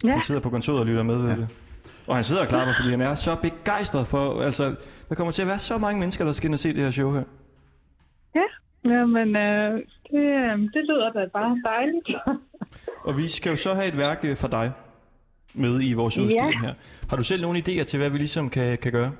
[0.04, 0.11] Ja.
[0.11, 1.28] Han sidder på kontoret og lytter med.
[1.28, 1.35] Ja.
[2.09, 4.42] Og han sidder og klapper, fordi han er så begejstret for...
[4.42, 4.64] Altså,
[5.09, 6.90] der kommer til at være så mange mennesker, der skal ind og se det her
[6.90, 7.22] show her.
[8.35, 8.42] Ja,
[8.85, 9.72] Jamen, øh,
[10.11, 12.09] det, øh, det lyder da bare dejligt.
[13.07, 14.72] Og vi skal jo så have et værk øh, for dig.
[15.54, 16.22] Med i vores Ja.
[16.22, 16.74] udstilling her.
[17.11, 19.12] Har du selv nogle idéer til, hvad vi ligesom kan, kan gøre?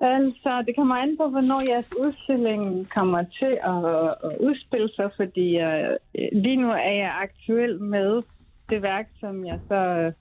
[0.00, 3.84] Altså, det kommer an på, hvornår jeres udstilling kommer til at,
[4.26, 5.96] at udspille sig, fordi uh,
[6.32, 8.22] lige nu er jeg aktuel med
[8.70, 10.12] det værk, som jeg så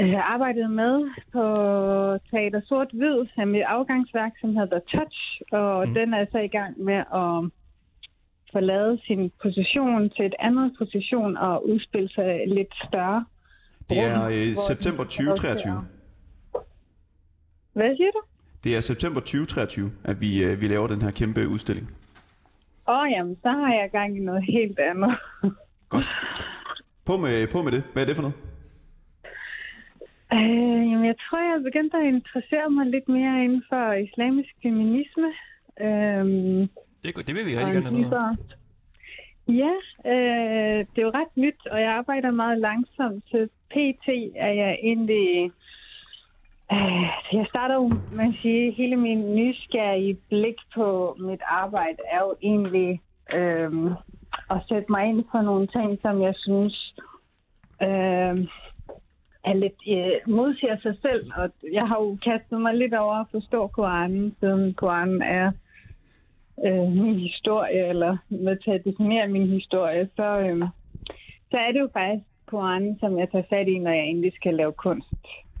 [0.00, 1.44] uh, arbejdede med på
[2.30, 5.94] Teater Sort Hvid, af mit afgangsværk, som hedder Touch, og mm.
[5.94, 7.50] den er så i gang med at
[8.60, 13.24] lavet sin position til et andet position og udspille sig lidt større.
[13.90, 15.72] Det er øh, september den skal lov til 2023.
[15.72, 16.60] at-
[17.72, 18.20] Hvad siger du?
[18.64, 21.86] Det er september 2023, at vi, øh, vi laver den her kæmpe udstilling.
[22.88, 25.12] Åh, oh, jamen, så har jeg gang i noget helt andet.
[25.94, 26.10] Godt.
[27.04, 27.82] På med, på med det.
[27.92, 28.36] Hvad er det for noget?
[30.32, 34.50] Øh, jamen, jeg tror, jeg er begyndt at interessere mig lidt mere inden for islamisk
[34.62, 35.28] feminisme.
[35.86, 36.68] Øhm,
[37.02, 38.38] Det, det vil vi rigtig gerne have noget.
[39.48, 39.74] Ja,
[40.10, 43.24] øh, det er jo ret nyt, og jeg arbejder meget langsomt.
[43.30, 45.52] Så PT er jeg egentlig...
[46.72, 52.20] Øh, jeg starter jo med at sige, hele min nysgerrige blik på mit arbejde er
[52.20, 53.00] jo egentlig
[53.34, 53.72] øh,
[54.50, 56.94] at sætte mig ind på nogle ting, som jeg synes
[57.82, 58.36] øh,
[59.44, 61.30] er lidt øh, modsiger sig selv.
[61.36, 65.69] Og jeg har jo kastet mig lidt over at forstå Koranen, siden Koranen er øh,
[67.02, 70.58] min historie, eller med til at definere min historie, så, øh,
[71.50, 74.54] så er det jo faktisk Koranen, som jeg tager fat i, når jeg egentlig skal
[74.54, 75.08] lave kunst.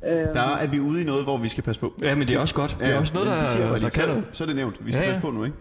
[0.04, 1.94] Øh, Der er vi ude i noget, hvor vi skal passe på.
[2.02, 2.76] Ja, men det er også godt.
[2.80, 3.90] Det er også noget, der, det siger der lige.
[3.90, 4.86] kan så, så er det nævnt.
[4.86, 5.14] Vi skal Ja, ja, ja.
[5.14, 5.56] passe på nu, ikke?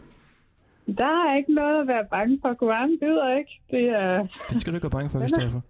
[0.98, 2.54] Der er ikke noget at være bange for.
[2.54, 3.52] Koranen byder ikke.
[3.72, 4.28] Det er...
[4.50, 5.62] Det skal du ikke være bange for, Christoffer.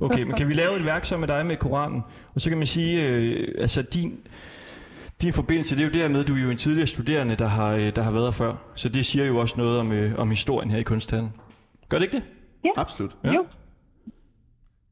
[0.00, 2.02] Okay, men kan vi lave et værk sammen med dig med Koranen?
[2.34, 4.20] Og så kan man sige, øh, altså din,
[5.22, 7.96] din forbindelse, det er jo dermed, du er jo en tidligere studerende, der har, øh,
[7.96, 8.54] der har været her før.
[8.74, 11.32] Så det siger jo også noget om, øh, om historien her i kunsthallen.
[11.88, 12.22] Gør det ikke det?
[12.76, 13.16] Absolut.
[13.24, 13.32] Ja.
[13.32, 13.46] Jo.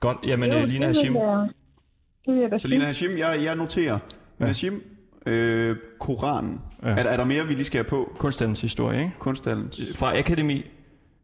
[0.00, 1.12] Godt, jamen Jo, øh, Lina det Hashim.
[1.14, 2.68] Det vil jeg da Så.
[2.68, 3.98] Lina Hashim, jeg, jeg noterer.
[4.40, 4.46] Ja.
[4.46, 4.82] Hashim,
[5.26, 6.60] øh, Koranen.
[6.82, 6.88] Ja.
[6.88, 6.94] Ja.
[6.96, 8.16] Er, der- er der mere, vi lige skal have på?
[8.18, 9.12] Kunsthandens historie, ikke?
[9.18, 9.80] Kunsthalens.
[9.94, 10.64] Fra akademi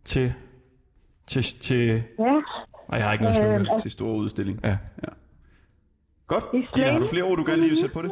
[0.04, 0.32] til...
[1.26, 1.86] til, til
[2.18, 2.24] Ja.
[2.24, 2.40] nej,
[2.90, 4.60] jeg har ikke noget Øh, til store udstilling.
[4.64, 4.76] Ja.
[6.26, 6.44] Godt.
[6.54, 6.64] Islam.
[6.76, 8.10] Lina, har du flere ord, du gerne lige vil sætte på det?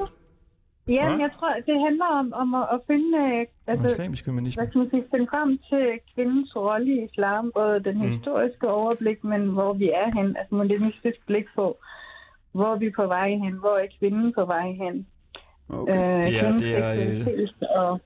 [0.88, 4.60] Ja, men jeg tror, det handler om, om at, at finde, øh, altså, islamisk feminisme.
[4.62, 8.00] hvad skal man sige, finde frem til kvindens rolle i islam, både den Mm.
[8.10, 11.78] historiske overblik, men hvor vi er hen, altså modernistisk blik på,
[12.52, 15.06] hvor vi er på vej hen, hvor er kvinden på vej hen.
[15.68, 15.92] Okay.
[16.18, 16.90] Øh, Det er- det er,
[17.36, 18.00] øh, og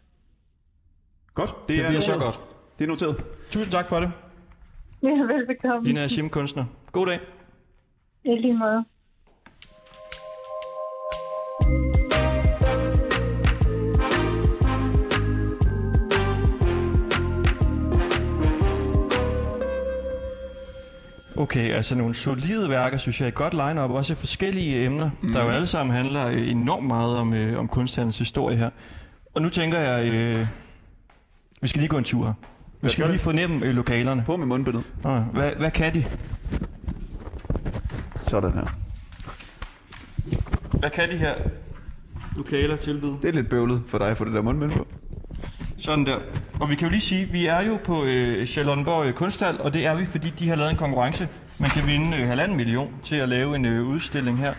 [1.35, 1.55] Godt.
[1.69, 2.41] Det, Det er bliver så godt.
[2.79, 3.17] Det er noteret.
[3.51, 4.11] Tusind tak for det.
[5.03, 5.85] Ja, velbekomme.
[5.87, 6.65] Lina Hashim, kunstner.
[6.93, 7.21] God dag.
[8.25, 8.85] I lige måde.
[21.37, 23.29] Okay, altså nogle solide værker, synes jeg.
[23.29, 25.33] Et godt line-up, også forskellige emner, mm.
[25.33, 28.70] der jo alle sammen handler enormt meget om, øh, om kunsthandels historie her.
[29.35, 30.47] Og nu tænker jeg, øh,
[31.62, 32.33] vi skal lige gå en tur her.
[32.83, 34.23] Vi skal lige fornemme øh, lokalerne.
[34.27, 34.83] På med mundbindet.
[35.05, 36.05] Ah, hvad, hvad kan de?
[38.27, 38.77] Sådan her.
[40.79, 41.35] Hvad kan de her
[42.37, 43.16] lokaler tilbyde?
[43.23, 44.87] Det er lidt bøvlet for dig at få det der mundbind på.
[45.85, 46.18] Sådan der.
[46.61, 49.75] Og vi kan jo lige sige, vi er jo på øh, Charlottenborg øh, Kunsthal, og
[49.75, 51.29] det er vi, fordi de har lavet en konkurrence.
[51.59, 54.53] Man kan vinde øh, halvanden million til at lave en øh, udstilling her.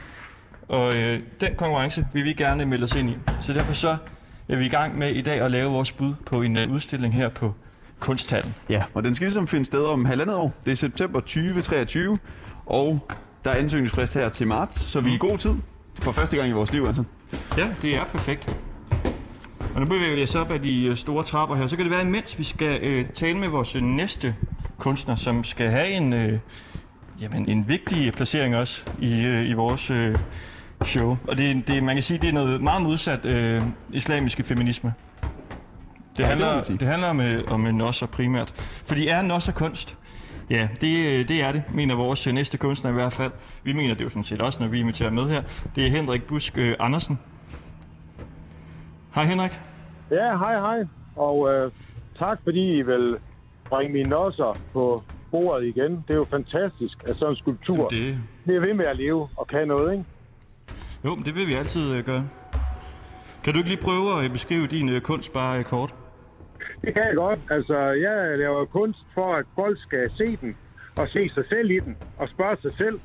[0.67, 3.17] Og øh, den konkurrence vil vi gerne melde os ind i.
[3.41, 3.97] Så derfor så
[4.49, 7.13] er vi i gang med i dag at lave vores bud på en øh, udstilling
[7.13, 7.53] her på
[7.99, 8.55] Kunsthallen.
[8.69, 10.53] Ja, og den skal ligesom finde sted om halvandet år.
[10.65, 12.17] Det er september 2023,
[12.65, 13.11] og
[13.45, 15.53] der er ansøgningsfrist her til marts, så vi er i god tid.
[16.01, 17.03] For første gang i vores liv, altså.
[17.57, 18.55] Ja, det er perfekt.
[19.75, 21.67] Og nu bevæger vi os op ad de øh, store trapper her.
[21.67, 24.35] Så kan det være, imens vi skal øh, tale med vores øh, næste
[24.77, 26.39] kunstner, som skal have en, øh,
[27.21, 30.15] jamen, en vigtig placering også i, øh, i vores øh,
[30.83, 31.17] show.
[31.27, 34.93] Og det, det, man kan sige, det er noget meget modsat øh, islamiske feminisme.
[36.17, 36.77] Det, Ja, det handler, sige.
[36.77, 38.51] det handler om, øh, om en nosser primært.
[38.85, 39.97] Fordi er nosser kunst?
[40.49, 43.31] Ja, det, øh, det er det, mener vores øh, næste kunstner i hvert fald.
[43.63, 45.41] Vi mener det jo sådan set også, når vi inviterer med her.
[45.75, 47.19] Det er Henrik Busk øh, Andersen.
[49.15, 49.51] Hej Henrik.
[50.11, 50.85] Ja, hej hej.
[51.15, 51.71] Og øh,
[52.19, 53.17] tak fordi I vil
[53.69, 55.91] bringe mine nosser på bordet igen.
[55.91, 59.47] Det er jo fantastisk, at sådan en skulptur Det, bliver ved med at leve og
[59.47, 60.05] kan noget, ikke?
[61.05, 62.29] jo, men det vil vi altid øh, gøre.
[63.43, 65.95] Kan du ikke lige prøve at øh, beskrive din øh, kunst bare øh, kort?
[66.81, 67.39] Det kan jeg godt.
[67.49, 70.55] Altså, jeg laver kunst for, at folk skal se den
[70.95, 72.99] og se sig selv i den og spørge sig selv.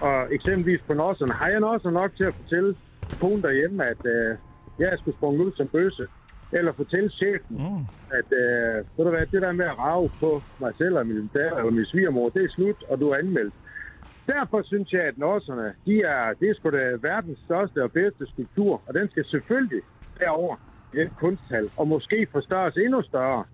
[0.00, 1.32] Og eksempelvis på nosserne.
[1.32, 2.74] Har jeg nosser nok til at fortælle
[3.20, 4.36] konen derhjemme, at øh,
[4.80, 6.06] jeg skulle sprunge ud som bøsse?
[6.52, 7.84] Eller fortælle chefen, Mm.
[8.18, 11.30] at øh, ved du hvad, det der med at rave på mig selv og min
[11.34, 13.54] datter eller min svigermor, det er slut, og du er anmeldt.
[14.26, 18.26] derfor synes jeg, at nosserne, de er, det er sgu da verdens største og bedste
[18.32, 19.82] skulptur, og den skal selvfølgelig
[20.20, 20.56] derover
[20.94, 23.44] i den kunsthal, og måske forstørres endnu større.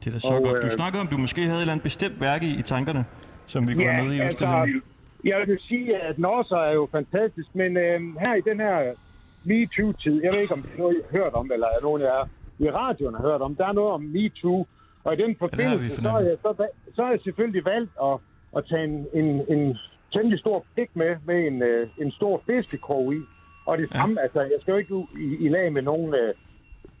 [0.00, 0.62] Det er da så Og, godt.
[0.62, 3.04] Du øh, snakkede om, du måske havde et eller andet bestemt værk i, i tankerne,
[3.46, 4.82] som vi går med i udstillingen.
[5.24, 8.92] jeg vil sige, at nosser er jo fantastisk, men øh, her i den her
[9.50, 12.02] MeToo-tid, jeg ved ikke, om det er noget, I har hørt om, eller er nogen,
[12.02, 12.26] jeg er
[12.66, 14.66] i radioen har hørt om, der er noget om MeToo,
[15.04, 16.50] og i den forbindelse, så, har jeg, så,
[16.94, 18.14] så har jeg selvfølgelig valgt at,
[18.56, 19.78] at tage en, en, en
[20.12, 23.20] temmelig stor pik med, med en, øh, en stor fiskekrog i.
[23.66, 23.98] Og det Ja.
[24.00, 26.34] samme, altså, jeg skal jo ikke ud i, i lag med nogen øh,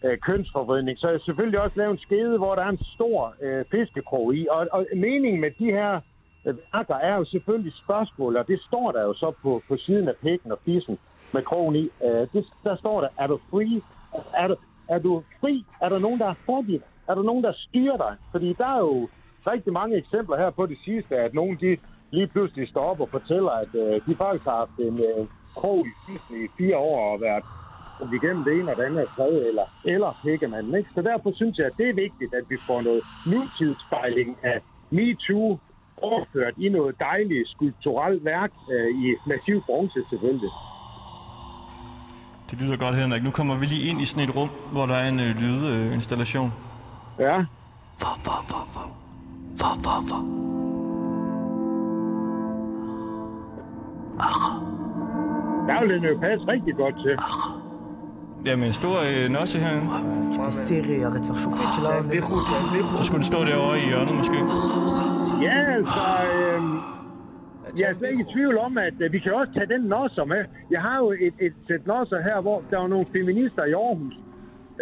[0.04, 3.64] øh, kønsforvridning, så jeg selvfølgelig også lavet en skede, hvor der er en stor øh,
[3.70, 4.46] fiskekrog i.
[4.50, 6.00] Og, og meningen med de her
[6.46, 10.08] øh, værker er jo selvfølgelig spørgsmål, og det står der jo så på, på siden
[10.08, 10.98] af pikken og fissen
[11.32, 11.90] med krogen i.
[12.04, 13.82] Øh, det, der står der, er du free?
[14.34, 14.56] Er du,
[14.88, 15.64] er du fri?
[15.82, 16.80] Er der nogen, der er for dig?
[17.08, 18.16] Er der nogen, der styrer dig?
[18.30, 19.08] Fordi der er jo
[19.46, 21.76] rigtig mange eksempler her på det sidste, at nogen de
[22.10, 25.86] lige pludselig står op og fortæller, at øh, de faktisk har haft en øh, krog
[25.86, 27.44] i sidste i fire år og været
[28.18, 30.74] igennem det ene og det andet og tredje, eller, eller pikkemanden.
[30.74, 30.90] Ikke?
[30.94, 34.58] Så derfor synes jeg, at det er vigtigt, at vi får noget nutidsspejling af
[34.90, 35.58] MeToo
[35.96, 40.50] overført i noget dejligt skulpturelt værk øh, i massiv bronze selvfølgelig.
[42.50, 43.22] Det lyder godt, Henrik.
[43.24, 46.52] Nu kommer vi lige ind i sådan et rum, hvor der er en øh, lydinstallation.
[47.18, 47.44] Ja.
[55.68, 57.18] Der vil den jo passe rigtig godt til.
[58.46, 59.86] Ja, med en stor øh, nosse herinde.
[62.96, 64.36] Så skulle den stå derovre i hjørnet måske.
[65.42, 66.00] Ja, altså...
[66.34, 66.97] Øh,
[67.76, 70.24] jeg er slet ikke i tvivl om, at øh, vi kan også tage den nosser
[70.24, 70.42] med.
[70.70, 74.16] Jeg har jo et, et sæt nosser her, hvor der var nogle feminister i Aarhus,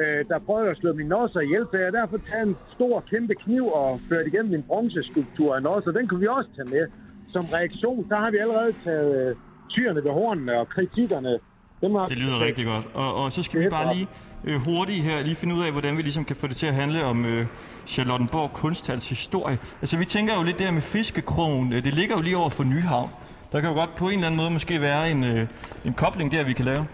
[0.00, 3.34] øh, der prøvede at slå mine nosser ihjel, så jeg derfor taget en stor, kæmpe
[3.44, 5.90] kniv og ført igennem min bronzeskulptur af nosser.
[5.92, 6.86] Den kunne vi også tage med.
[7.28, 9.36] Som reaktion, så har vi allerede taget øh,
[9.72, 11.40] tyrene ved hornene og kritikkerne.
[11.80, 12.86] Dem har, Det lyder rigtig godt.
[12.94, 14.06] Og, og så skal vi bare lige
[14.44, 16.74] øh, hurtigt her lige finde ud af, hvordan vi ligesom kan få det til at
[16.74, 17.46] handle om øh,
[17.86, 19.58] Charlottenborg Kunsthals historie.
[19.80, 21.72] Altså vi tænker jo lidt der med fiskekrogen.
[21.72, 23.10] Øh, Det ligger jo lige over for Nyhavn.
[23.52, 25.48] Der kan jo godt på en eller anden måde måske være en, øh,
[25.84, 26.86] en kobling der, vi kan lave.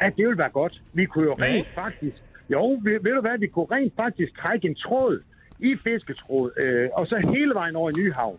[0.00, 0.82] Ja, det ville være godt.
[0.92, 1.44] Vi kunne jo Ja.
[1.44, 2.16] rent faktisk...
[2.50, 5.22] Jo, ved, ved du hvad, vi kunne rent faktisk trække en tråd
[5.58, 8.38] i fisketråd, øh, og så hele vejen over i Nyhavn,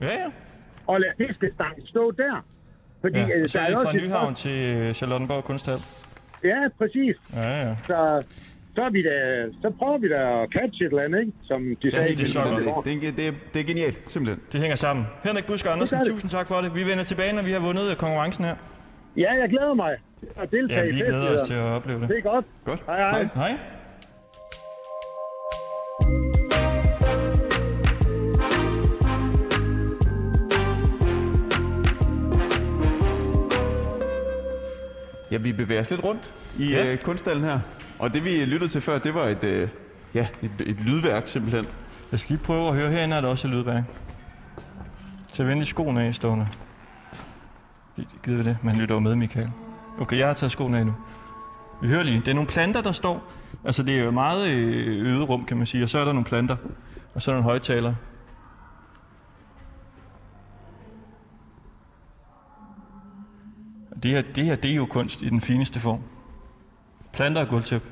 [0.00, 0.26] Ja, ja.
[0.86, 2.44] og lade fiskestangen stå der.
[3.00, 3.36] Fordi, ja.
[3.36, 5.78] øh, Og så der er det fra et Nyhavn til øh, Charlottenborg Kunsthal.
[6.44, 7.16] Ja, præcis.
[7.36, 7.76] Ja, ja.
[7.86, 8.22] Så,
[8.74, 11.32] så, er vi da, så prøver vi da at catche et eller andet, ikke?
[11.42, 12.08] Som de Ja, sagde.
[12.08, 14.42] det, det, det, det, det, er, det er genialt, simpelthen.
[14.52, 15.06] Det hænger sammen.
[15.24, 16.74] Henrik Busk Andersen, tusind tak for det.
[16.74, 18.54] Vi vender tilbage, når vi har vundet øh, konkurrencen her.
[19.16, 22.08] Ja, jeg glæder mig til at deltage Ja, vi glæder os til at opleve det.
[22.08, 22.44] Det er godt.
[22.64, 22.82] Godt.
[22.86, 23.28] Hej, hej.
[23.34, 23.48] Hej.
[23.50, 23.58] Hej.
[35.30, 36.92] Ja, vi bevæger os lidt rundt i Ja.
[36.92, 37.60] øh, kunsthallen her.
[37.98, 39.68] Og det vi lyttede til før, det var et, øh,
[40.14, 41.64] ja, et, et lydværk simpelthen.
[41.64, 42.90] Lad os lige prøve at høre.
[42.90, 43.82] Herinde er der også et lydværk.
[45.32, 46.48] Så venlig skoene af stående.
[48.24, 48.58] Gider vi det?
[48.62, 49.50] Man lytter jo med, Michael.
[50.00, 50.94] Okay, jeg har taget skoene af nu.
[51.82, 52.20] Vi hører lige.
[52.20, 53.32] Det er nogle planter, der står.
[53.64, 55.82] Altså, det er jo meget øh, øde rum, kan man sige.
[55.84, 56.56] Og så er der nogle planter.
[57.14, 57.94] Og så er der nogle højtaler.
[64.02, 66.00] Det her, det her, det er jo kunst i den fineste form.
[67.12, 67.82] Planter og gulvtæp.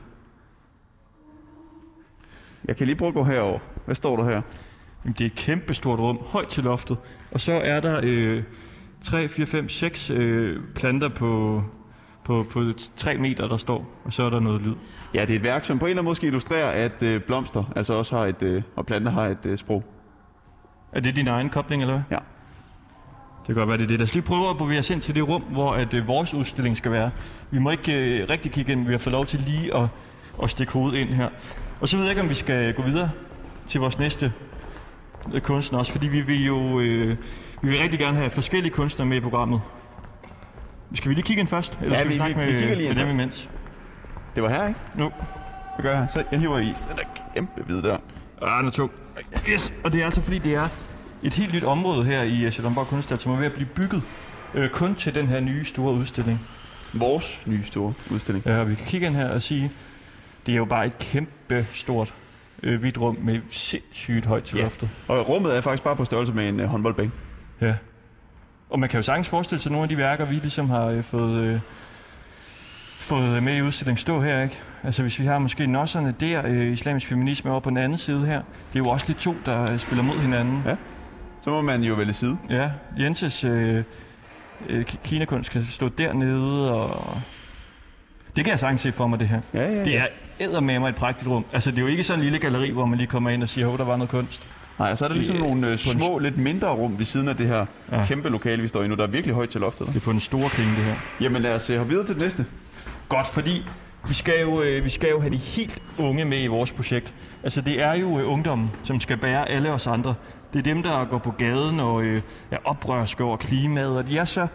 [2.64, 3.59] Jeg kan lige prøve at gå herover.
[3.85, 4.42] Hvad står der her?
[5.05, 6.99] Jamen, det er et kæmpestort rum, højt til loftet.
[7.31, 8.42] Og så er der øh,
[9.01, 11.62] 3, 4, 5, 6 øh, planter på,
[12.25, 12.64] på, på
[12.97, 14.01] 3 meter, der står.
[14.05, 14.75] Og så er der noget lyd.
[15.14, 17.21] Ja, det er et værk, som på en eller anden måde skal illustrere, at øh,
[17.21, 19.85] blomster altså også har et, øh, og planter har et øh, sprog.
[20.92, 22.05] Er det din egen kobling, eller hvad?
[22.11, 22.19] Ja.
[23.47, 23.99] Det kan godt være, det er det.
[23.99, 26.35] Lad os lige prøve at bevæge os ind til det rum, hvor at, øh, vores
[26.35, 27.11] udstilling skal være.
[27.51, 29.85] Vi må ikke øh, rigtig kigge ind, vi har fået lov til lige at,
[30.43, 31.29] at stikke hovedet ind her.
[31.81, 33.11] Og så ved jeg ikke, om vi skal gå videre
[33.67, 34.33] til vores næste
[35.35, 37.17] øh, kunstner også, fordi vi vil jo øh,
[37.63, 39.61] vi vil rigtig gerne have forskellige kunstnere med i programmet.
[40.95, 41.79] Skal vi lige kigge ind først?
[41.83, 43.51] Eller Ja, skal vi, vi- snakke vi- med, vi kigger lige med ind dem imens?
[44.35, 44.81] Det var her, ikke?
[44.97, 45.11] Nu.
[45.77, 46.07] Hvad gør jeg?
[46.11, 47.03] Så jeg hiver i den der
[47.35, 47.97] kæmpe hvide der.
[48.43, 48.91] Ah, den er tung.
[49.49, 50.69] Yes, og det er altså fordi, det er
[51.27, 54.03] et helt nyt område her i øh, Charlottenborg Kunsthal, som er ved at blive bygget
[54.55, 56.41] øh, kun til den her nye store udstilling.
[56.95, 58.47] Vores nye store udstilling.
[58.47, 59.73] Ja, vi kan kigge ind her og sige,
[60.47, 62.15] det er jo bare et kæmpe stort
[62.62, 64.62] øh, hvidt rum med sindssygt højt til Ja.
[64.62, 64.89] loftet.
[65.09, 67.11] Og rummet er faktisk bare på størrelse med en øh, håndboldbane.
[67.61, 67.75] Ja.
[68.71, 71.03] Og man kan jo sagtens forestille sig nogle af de værker, vi ligesom har øh,
[71.03, 71.61] fået, øh,
[72.99, 74.59] fået med i udstillingen stå her, ikke?
[74.83, 78.27] Altså hvis vi har måske nosserne der, øh, islamisk feminisme over på den anden side
[78.27, 80.62] her, det er jo også de to, der øh, spiller mod hinanden.
[80.67, 80.77] Ja.
[81.47, 82.37] Så må man jo vælge side.
[82.51, 83.83] Ja, Jenses øh,
[84.69, 87.21] øh, ki- kinakunst skal stå dernede, og...
[88.37, 89.41] Det kan jeg sagtens se for mig, det her.
[89.55, 90.07] Ja, ja, Det er
[90.41, 91.45] eddermame et prægtigt rum.
[91.53, 93.49] Altså, det er jo ikke sådan en lille galleri, hvor man lige kommer ind og
[93.49, 94.49] siger, hov, der var noget kunst.
[94.79, 96.99] Nej, så er der Det ligesom er nogle øh, på en små, lidt mindre rum
[96.99, 98.05] ved siden af det her Ja.
[98.07, 98.95] kæmpe lokale, vi står i nu.
[98.95, 99.87] Der er virkelig højt til loftet.
[99.87, 100.95] Det er på den store klinge, det her.
[101.21, 102.47] Jamen lad os øh, hoppe videre til det næste.
[103.09, 103.63] Godt, fordi
[104.09, 107.15] vi skal, jo, øh, vi skal jo have de helt unge med i vores projekt.
[107.43, 110.15] Altså, det er jo øh, ungdommen, som skal bære alle os andre.
[110.57, 114.19] Det er dem, der går på gaden og øh, er oprørske over klimaet, og de
[114.19, 114.47] er så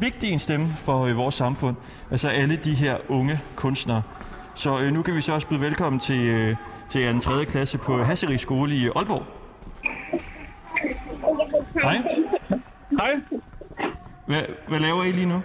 [0.00, 1.76] vigtige en stemme for øh, vores samfund.
[2.10, 4.02] Altså alle de her unge kunstnere.
[4.54, 6.56] Så øh, nu kan vi så også byde velkommen til, øh,
[6.88, 9.22] til en tredje klasse på Hasserig Skole i Aalborg.
[11.82, 11.96] Hej.
[12.90, 13.12] Hej.
[14.26, 15.42] Hvad, hvad laver I lige nu?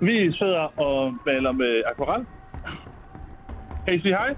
[0.00, 2.26] Vi sidder og maler med akvarel.
[3.84, 4.34] Kan I sige hej?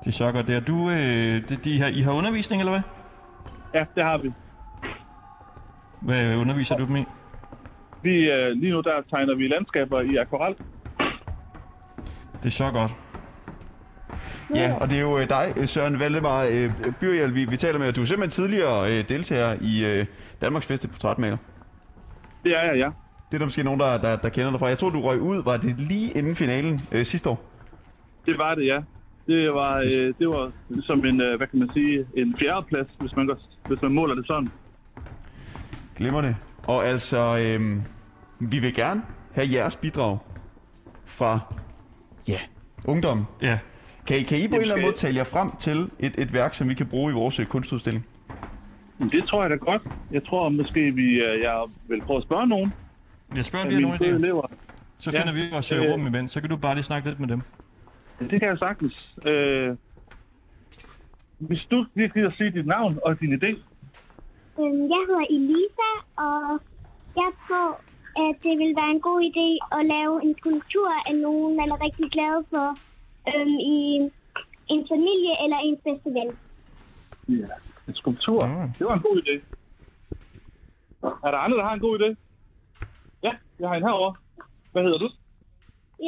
[0.00, 0.48] Det er så godt.
[0.48, 2.80] Det er du, øh, det, de her, I har undervisning, eller hvad?
[3.74, 4.32] Ja, det har vi.
[6.00, 7.04] Hvad underviser du dem i?
[8.02, 10.54] vi øh, lige nu der tegner vi landskaber i akvarel.
[12.32, 12.96] Det er så godt.
[14.54, 17.78] Ja, og det er jo øh, dig, øh, Søren Valdemar øh, Byrjel, vi, vi taler
[17.78, 17.92] med.
[17.92, 20.06] Du er simpelthen tidligere øh, deltager i øh,
[20.42, 21.36] Danmarks bedste portrætmaler.
[22.44, 22.90] Det er jeg, ja.
[23.30, 24.66] Det er der måske nogen, der, der, der kender dig fra.
[24.66, 25.44] Jeg tror, du røg ud.
[25.44, 27.42] Var det lige inden finalen øh, sidste år?
[28.26, 28.78] Det var det, ja.
[29.30, 33.16] Det var, øh, det var som en, øh, hvad kan man sige, en fjerdeplads, hvis
[33.16, 33.38] man, går,
[33.68, 34.48] hvis man måler det sådan.
[35.96, 36.36] Glimrende.
[36.62, 37.76] Og altså, øh,
[38.50, 40.18] vi vil gerne have jeres bidrag
[41.06, 41.38] fra,
[42.28, 42.38] ja,
[42.86, 43.26] ungdommen.
[43.42, 43.58] Ja.
[44.06, 46.32] Kan I, kan I på en eller anden måde tale jer frem til et, et
[46.32, 48.06] værk, som vi kan bruge i vores øh, kunstudstilling?
[48.98, 49.82] Men Det tror jeg da godt.
[50.12, 52.72] Jeg tror måske, vi, øh, jeg vil prøve at spørge nogen
[53.36, 54.18] Jeg spørger, om af vi har mine nogle idéer.
[54.24, 54.46] elever.
[54.98, 55.18] Så Ja.
[55.20, 55.92] finder vi os øh, Øh.
[55.92, 56.32] rum imens.
[56.32, 57.42] Så kan du bare lige snakke lidt med dem.
[58.20, 59.16] Det kan jeg sagtens.
[59.26, 59.76] Øh,
[61.38, 63.50] hvis du lige gider sige dit navn og din idé.
[64.92, 65.90] Jeg hedder Elisa,
[66.26, 66.60] og
[67.16, 67.68] jeg tror,
[68.24, 71.84] at det vil være en god idé at lave en skulptur af nogen, man er
[71.86, 72.68] rigtig glad for
[73.32, 73.78] øhm, i
[74.74, 76.28] en familie eller ens bedste ven.
[77.40, 77.54] Ja.
[77.88, 78.46] En skulptur.
[78.46, 78.68] Mm.
[78.78, 79.34] Det var en god idé.
[81.26, 82.08] Er der andre, der har en god idé?
[83.22, 84.14] Ja, jeg har en herovre.
[84.72, 85.08] Hvad hedder du?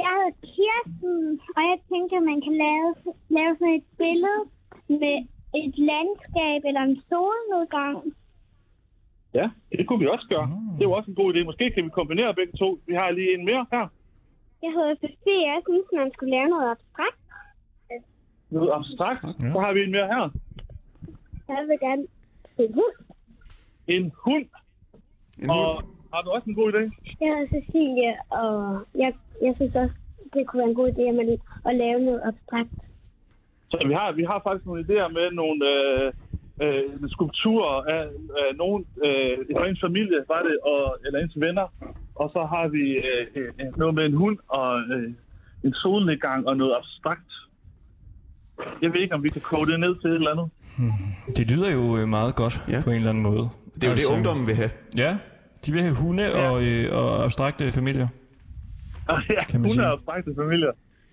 [0.00, 1.16] Jeg hedder Kirsten,
[1.56, 2.88] og jeg tænker, at man kan lave,
[3.38, 4.42] lave sådan et billede
[5.02, 5.16] med
[5.62, 7.96] et landskab eller en solnedgang.
[9.38, 9.46] Ja,
[9.78, 10.46] det kunne vi også gøre.
[10.46, 10.76] Mm.
[10.78, 11.44] Det var også en god idé.
[11.44, 12.68] Måske kan vi kombinere begge to.
[12.86, 13.86] Vi har lige en mere her.
[14.64, 17.18] Jeg hedder Sofie, og jeg synes, man skulle lave noget abstrakt.
[18.50, 19.24] Noget abstrakt.
[19.42, 19.52] Ja.
[19.52, 20.24] Så har vi en mere her.
[21.48, 22.02] Jeg vil gerne
[22.58, 22.96] en hund.
[23.94, 24.46] En hund.
[25.42, 25.86] En Og hund?
[26.12, 26.82] har du også en god idé?
[27.20, 28.52] Jeg hedder Cecilie, og
[28.94, 29.12] jeg,
[29.46, 29.94] jeg synes også,
[30.34, 31.28] det kunne være en god idé at, man,
[31.68, 32.74] at lave noget abstrakt.
[33.70, 36.06] Så vi har, vi har faktisk nogle idéer med nogle øh,
[36.64, 38.02] øh, skulpturer af,
[38.42, 41.66] af nogen, øh, fra ens familie, var det, og, eller ens venner.
[42.14, 45.12] Og så har vi øh, øh, noget med en hund og øh,
[45.64, 47.30] en solnedgang og noget abstrakt.
[48.82, 50.48] Jeg ved ikke, om vi kan koge det ned til et eller andet.
[51.36, 52.80] Det lyder jo øh, meget godt Ja.
[52.84, 53.48] på en eller anden måde.
[53.74, 54.70] Det er jo det, ungdommen vil have.
[54.96, 55.16] Ja,
[55.66, 56.50] de vil have hunde Ja.
[56.50, 58.08] og, øh, og abstrakte familier.
[59.36, 59.84] Ja, Kan man hun sige.
[59.86, 60.72] er abstrakte familier.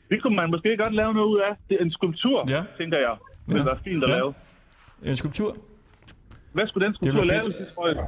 [0.10, 1.52] Det kunne man måske godt lave noget ud af.
[1.70, 2.64] Det er en skulptur, Ja.
[2.78, 3.16] tænker jeg.
[3.46, 3.70] Det ville Ja.
[3.72, 4.16] være fint at Ja.
[4.16, 4.34] lave.
[5.04, 5.52] En skulptur.
[6.54, 8.08] Hvad skulle den skulptur laves i, tror jeg?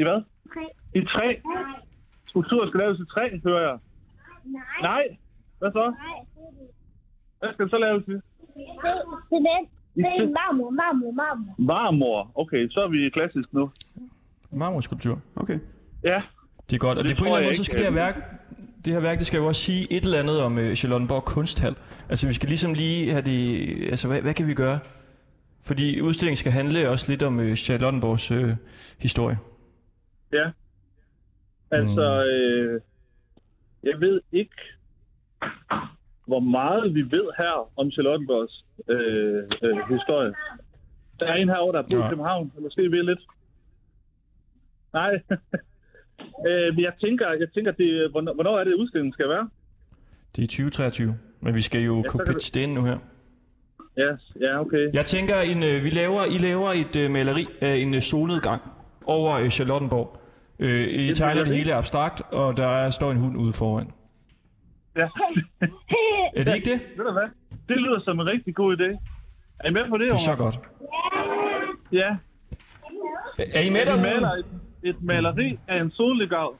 [0.00, 0.20] I hvad?
[0.54, 0.62] Tre.
[0.94, 1.34] I træ?
[2.26, 3.78] Skulpturer skal laves i træ, hører jeg.
[4.44, 4.62] Nej.
[4.82, 5.04] Nej.
[5.58, 5.84] Hvad så?
[5.90, 6.18] Nej.
[7.38, 8.10] Hvad skal det så laves i?
[8.10, 8.20] Det,
[9.96, 11.54] det, er marmor, marmor, marmor.
[11.58, 12.30] Marmor.
[12.34, 13.70] Okay, så er vi klassisk nu.
[14.52, 15.20] Marmorskulptur.
[15.36, 15.58] Okay.
[16.04, 16.22] Ja.
[16.70, 16.98] Det er godt.
[16.98, 18.16] Og Det det, på en eller anden måde, så skal det her værk,
[18.84, 21.76] det her værk, det skal jo også sige et eller andet om øh, Charlottenborg Kunsthal.
[22.08, 23.68] Altså, vi skal ligesom lige have det...
[23.90, 24.78] Altså, hvad, hvad kan vi gøre?
[25.66, 28.50] Fordi udstillingen skal handle også lidt om øh, Charlottenborgs øh,
[28.98, 29.38] historie.
[30.32, 30.50] Ja.
[31.70, 32.80] Altså, øh,
[33.82, 34.54] jeg ved ikke,
[36.26, 40.34] hvor meget vi ved her om Charlottenborgs øh, øh, historie.
[41.20, 42.08] Der er en herovre, der er på Nej.
[42.08, 43.20] København, måske ved lidt.
[44.92, 45.10] Nej.
[46.48, 49.48] øh, men jeg tænker, jeg tænker det, hvornår, hvornår er det, udstillingen skal være?
[50.36, 52.98] Det er 2023, men vi skal jo så kunne pitche det ind nu her.
[53.96, 54.10] Ja,
[54.40, 54.90] ja okay.
[54.92, 58.62] Jeg tænker, en, øh, vi laver, I laver et øh, maleri af en øh, solnedgang
[59.04, 60.20] over øh, Charlottenborg.
[60.58, 63.90] Øh, I Et tegner det hele abstrakt, og der er, står en hund ude foran.
[64.96, 65.08] Ja.
[66.36, 66.80] Er det ikke det?
[66.96, 67.28] Ved du hvad?
[67.68, 68.98] Det lyder som en rigtig god idé.
[69.60, 70.44] Er I med på det, Det er så Omar?
[70.44, 70.58] godt.
[71.92, 72.16] Ja.
[73.38, 74.44] Er I med derude?
[74.84, 76.50] Et, maleri af en solnedgang,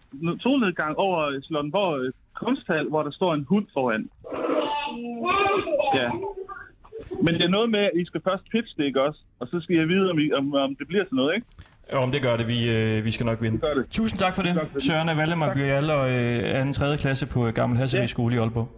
[0.40, 4.08] solnedgang over Charlottenborg øh, Kunsthal, hvor der står en hund foran.
[5.94, 6.10] Ja.
[7.24, 9.20] Men det er noget med, at I skal først pitche det, ikke også?
[9.40, 11.46] Og så skal jeg vide, om, I, om, om det bliver til noget, ikke?
[11.92, 12.46] Jo, om det gør det.
[12.48, 13.58] Vi, øh, vi skal nok vinde.
[13.58, 13.86] gør det.
[13.90, 14.82] Tusind tak for det, Tak for det.
[14.82, 18.06] Søren af Valdemar Byal og øh, er en tredje klasse på øh, Gammel Hassevi Ja.
[18.06, 18.68] skole i Aalborg.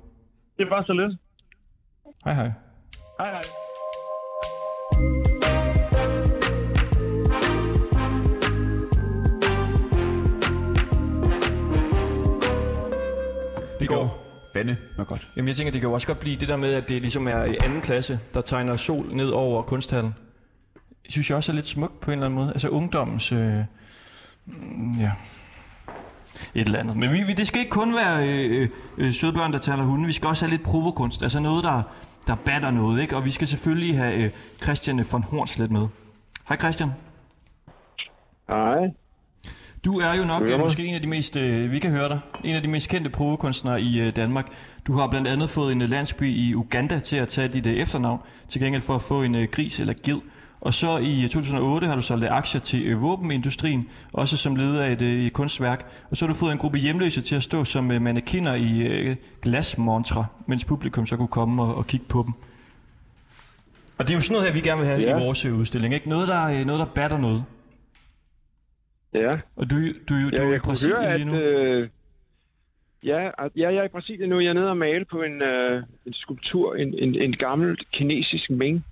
[0.59, 1.12] Det er bare så lidt.
[2.24, 2.51] Hej hej.
[3.20, 3.42] Hej, hej.
[13.89, 15.28] Det går vande med godt.
[15.37, 17.28] Jamen jeg tænker, det kan jo også godt blive det der med, at det ligesom
[17.28, 20.14] er i anden klasse, der tegner sol ned over kunsthallen.
[21.05, 22.51] Det synes jeg også er lidt smukt på en eller anden måde.
[22.51, 23.32] Altså ungdommens...
[23.32, 23.64] Øh,
[24.47, 25.12] mm, ja,
[26.55, 26.97] et eller andet.
[26.97, 28.68] Men vi, vi, det skal ikke kun være øh,
[28.99, 30.07] øh, søde børn, der taler hunde.
[30.07, 31.22] Vi skal også have lidt provokunst.
[31.22, 31.82] Altså noget, der,
[32.26, 33.16] der batter noget, ikke?
[33.16, 34.30] Og vi skal selvfølgelig have øh,
[34.62, 35.89] Christian von Hornslet med.
[36.49, 36.91] Hej Christian.
[38.49, 38.78] Hej.
[39.87, 42.20] Du er jo nok øh, måske en af de mest, øh, vi kan høre dig,
[42.45, 44.47] en af de mest kendte provokunstnere i øh, Danmark.
[44.87, 47.74] Du har blandt andet fået en øh, landsby i Uganda til at tage dit øh,
[47.74, 50.16] efternavn, til gengæld for at få en øh, gris eller ged.
[50.61, 54.57] Og så i øh, 2008 har du solgt øh, aktier til øh, våbenindustrien, også som
[54.57, 55.91] leder af et øh, kunstværk.
[56.11, 58.78] Og så har du fået en gruppe hjemløse til at stå som øh, mannequiner i
[58.78, 62.32] øh, glasmontre, mens publikum så kunne komme og, og kigge på dem.
[63.99, 65.18] Og det er jo sådan noget her, vi gerne vil have Ja.
[65.18, 66.09] i vores øh, udstilling, ikke?
[66.09, 67.45] Noget, der, øh, noget, der batter noget.
[69.16, 69.30] Ja.
[69.56, 71.34] Og du, du, du, ja, du er i Brasilien høre, lige nu.
[71.36, 71.42] at...
[71.42, 71.88] Øh,
[73.04, 74.40] ja, at, ja, jeg er i Brasilien nu.
[74.40, 78.50] Jeg er nede og male på en, øh, en skulptur, en, en, en gammel kinesisk
[78.50, 78.84] ming.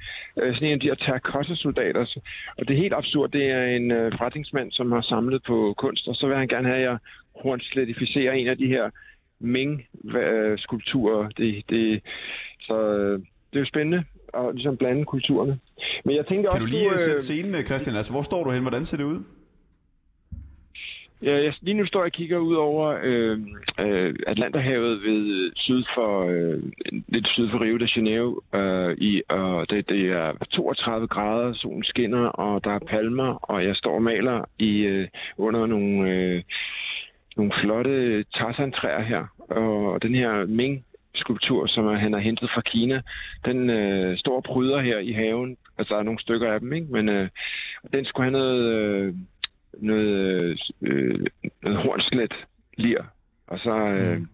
[0.42, 2.04] Øh, sådan en af de her terracotta-soldater.
[2.04, 2.20] Så-
[2.58, 3.30] Og det er helt absurd.
[3.30, 6.68] Det er en øh, forretningsmand, som har samlet på kunst, og så vil han gerne
[6.68, 6.98] have, at jeg
[7.42, 8.90] hornsletificerer en af de her
[9.40, 11.28] Ming-skulpturer.
[11.28, 12.02] Det, det,
[12.60, 13.18] så øh,
[13.50, 14.04] det er jo spændende
[14.34, 15.58] at ligesom blande kulturerne.
[16.04, 17.96] Men jeg tænkte Kan du også, lige øh, øh, sætte scenen, øh, Christian?
[17.96, 18.62] Altså, hvor står du hen?
[18.62, 19.22] Hvordan ser det ud?
[21.22, 23.38] Ja, jeg, lige nu står jeg og kigger ud over øh,
[23.80, 26.62] øh, Atlanterhavet ved øh, syd for øh,
[27.08, 28.40] lidt syd for Rio de Janeiro.
[28.54, 33.64] Øh, i, og det, det er 32 grader, solen skinner, og der er palmer, og
[33.64, 36.42] jeg står og maler i øh, under nogle, øh,
[37.36, 39.24] nogle flotte tarzantræer her.
[39.38, 40.84] Og den her Ming
[41.14, 43.02] skulptur, som han har hentet fra Kina,
[43.44, 45.56] den øh, står og pryder her i haven.
[45.78, 46.86] Altså, der er nogle stykker af dem, ikke?
[46.90, 47.28] Men øh,
[47.92, 48.62] den skulle have noget...
[48.74, 49.14] Øh,
[49.84, 51.26] noget, øh,
[51.62, 52.32] noget hornslet
[52.78, 52.98] lir.
[53.46, 54.28] Og så, øh, Mm.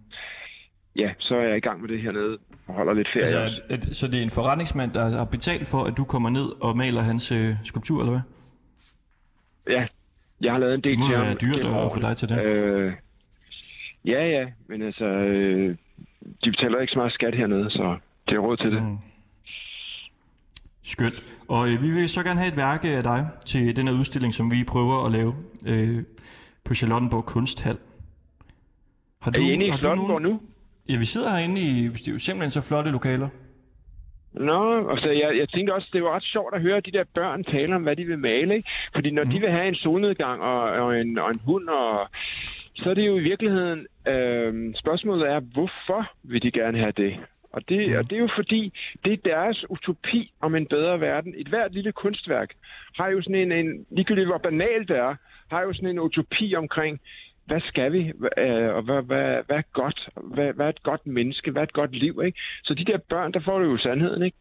[0.97, 3.21] ja, så er jeg i gang med det hernede og holder lidt ferie.
[3.21, 3.39] Altså,
[3.69, 6.63] at, at, så det er en forretningsmand, der har betalt for, at du kommer ned
[6.63, 8.21] og maler hans øh, skulptur, eller hvad?
[9.77, 9.87] Ja,
[10.41, 12.17] jeg har lavet en del Det må til jo ham være dyrt at få dig
[12.17, 12.43] til det.
[12.45, 12.93] Øh,
[14.05, 15.77] ja, ja, men altså, øh,
[16.45, 17.97] de betaler ikke så meget skat hernede, så
[18.29, 18.83] det er råd til det.
[18.83, 18.97] Mm.
[20.83, 21.22] Skønt.
[21.49, 24.35] Og øh, vi vil så gerne have et værk af dig til den her udstilling,
[24.35, 25.35] som vi prøver at lave
[25.68, 26.03] øh,
[26.64, 27.78] på Charlottenborg Kunsthal.
[29.22, 30.41] Har Er I inde i har du Slottenborg nu?
[30.89, 33.28] Ja, vi sidder herinde i det er jo simpelthen så flotte lokaler.
[34.33, 37.45] Nå, altså jeg, jeg tænkte også, det var ret sjovt at høre de der børn
[37.45, 38.68] tale om, hvad de vil male, ikke?
[38.95, 39.31] Fordi når mm.
[39.31, 42.09] de vil have en solnedgang og, og, en, og en hund, og,
[42.74, 47.12] så er det jo i virkeligheden, øh, spørgsmålet er, hvorfor vil de gerne have det?
[47.53, 47.97] Og det, mm.
[47.97, 48.73] og det er jo fordi,
[49.05, 51.35] det er deres utopi om en bedre verden.
[51.37, 52.51] Et hvert lille kunstværk
[52.97, 55.15] har jo sådan en, en ligegyldigt hvor banalt det er,
[55.51, 57.01] har jo sådan en utopi omkring,
[57.47, 61.07] hvad skal vi, øh, og hvad, hvad, hvad er godt, hvad, hvad er et godt
[61.07, 62.39] menneske, hvad er et godt liv, ikke?
[62.63, 64.37] Så de der børn, der får du jo sandheden, ikke?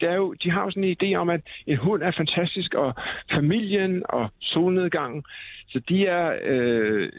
[0.00, 2.74] Det er jo, de har jo sådan en idé om, at en hund er fantastisk,
[2.74, 2.94] og
[3.32, 5.24] familien og solnedgangen,
[5.68, 7.12] så de er øh,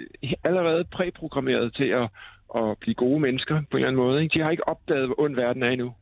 [0.44, 2.10] allerede præprogrammeret til at,
[2.56, 4.34] at blive gode mennesker på en eller anden måde, ikke?
[4.34, 5.94] De har ikke opdaget, hvor ond verden er endnu.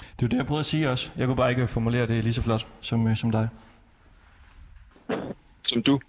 [0.00, 1.12] Det er det, jeg prøvede at sige også.
[1.16, 3.48] Jeg kunne bare ikke formulere det lige så flot som, øh, som dig.
[5.64, 6.00] Som du.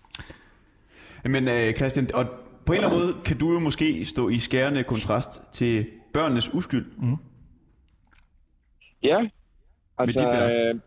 [1.23, 2.25] Men øh, Christian, og
[2.65, 6.53] på en eller anden måde kan du jo måske stå i skærende kontrast til børnenes
[6.53, 6.85] uskyld.
[6.97, 7.17] Mm.
[9.03, 9.19] Ja.
[9.99, 10.75] Med dit værk.
[10.75, 10.79] øh,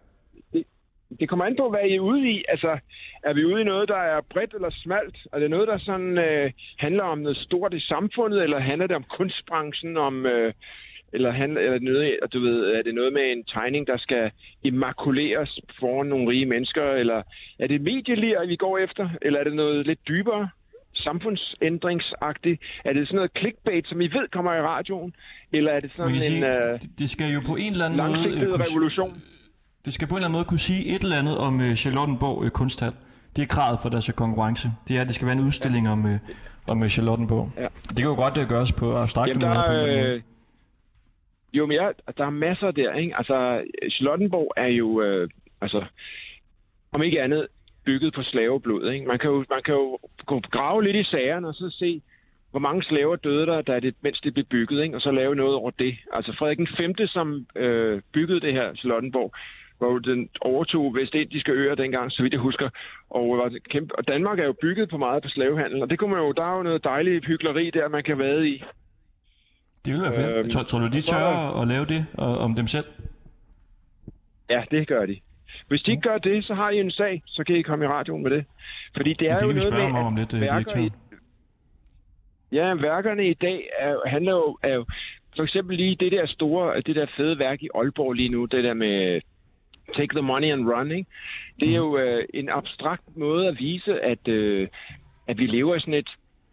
[1.21, 2.45] det, kommer an på, hvad I er ude i.
[2.49, 2.79] Altså,
[3.25, 5.17] er vi ude i noget, der er bredt eller smalt?
[5.33, 8.97] Er det noget, der sådan øh, handler om noget stort i samfundet, eller handler det
[8.97, 10.27] om kunstbranchen, om...
[10.27, 10.53] Øh,
[11.12, 13.97] eller handler, eller er det noget, du ved, er det noget med en tegning, der
[13.99, 14.31] skal
[14.65, 17.23] immakuleres foran nogle rige mennesker, eller
[17.59, 20.49] er det medielir, vi går efter, eller er det noget lidt dybere,
[20.95, 22.62] samfundsændringsagtigt?
[22.85, 25.15] Er det sådan noget clickbait, som I ved kommer i radioen,
[25.53, 28.47] eller er det sådan en sige, øh, det- skal jo på en eller anden måde...
[28.47, 29.23] kunne- revolution?
[29.85, 32.45] Det skal på en eller anden måde kunne sige et eller andet om øh, Charlottenborg
[32.45, 32.93] øh, Kunsthal.
[33.37, 34.68] Det er kravet for deres øh, konkurrence.
[34.89, 36.18] Det er, at det skal være en udstilling om, øh,
[36.66, 37.51] om øh, Charlottenborg.
[37.57, 37.68] Ja.
[37.89, 40.20] Det kan jo godt øh, gøres på abstrakte Jamen, der, er, øh,
[41.53, 43.16] jo, men ja, der er masser der, ikke?
[43.16, 45.28] Altså, Charlottenborg er jo, øh,
[45.61, 45.85] altså,
[46.93, 47.47] om ikke andet,
[47.85, 49.07] bygget på slaveblod, ikke?
[49.07, 52.03] Man kan jo, man kan jo gå grave lidt i sagerne og så se,
[52.51, 54.97] hvor mange slaver døde der, da det, mens det blev bygget, ikke?
[54.97, 55.95] og så lave noget over det.
[56.12, 59.35] Altså Frederik den 5., som øh, byggede det her Charlottenborg,
[59.99, 62.68] den overtog Vestindiske øer dengang, så vidt jeg husker.
[63.11, 65.99] Og, var det kæmpe, og Danmark er jo bygget på meget på slavehandel, og det
[65.99, 68.64] kunne man jo, der er jo noget dejligt hyggeleri der, man kan vade i.
[69.85, 70.32] Det ville være fedt.
[70.39, 72.85] Øhm, tror, tror du, de så- tør at lave det og, om dem selv?
[74.51, 75.20] Ja, det gør de.
[75.68, 77.89] Hvis de ikke gør det, så har I en sag, så kan I komme i
[77.89, 78.45] radioen med det.
[78.97, 80.91] Fordi det er det jo noget med, at om lidt, øh, værker i,
[82.53, 84.85] Ja, værkerne i dag er, handler jo, er jo
[85.37, 88.64] for eksempel lige det der store, det der fede værk i Aalborg lige nu, det
[88.64, 89.20] der med
[89.97, 91.11] take the money and run, ikke?
[91.61, 94.68] Det er jo øh, en abstrakt måde at vise, at, øh,
[95.26, 96.11] at vi lever i sådan et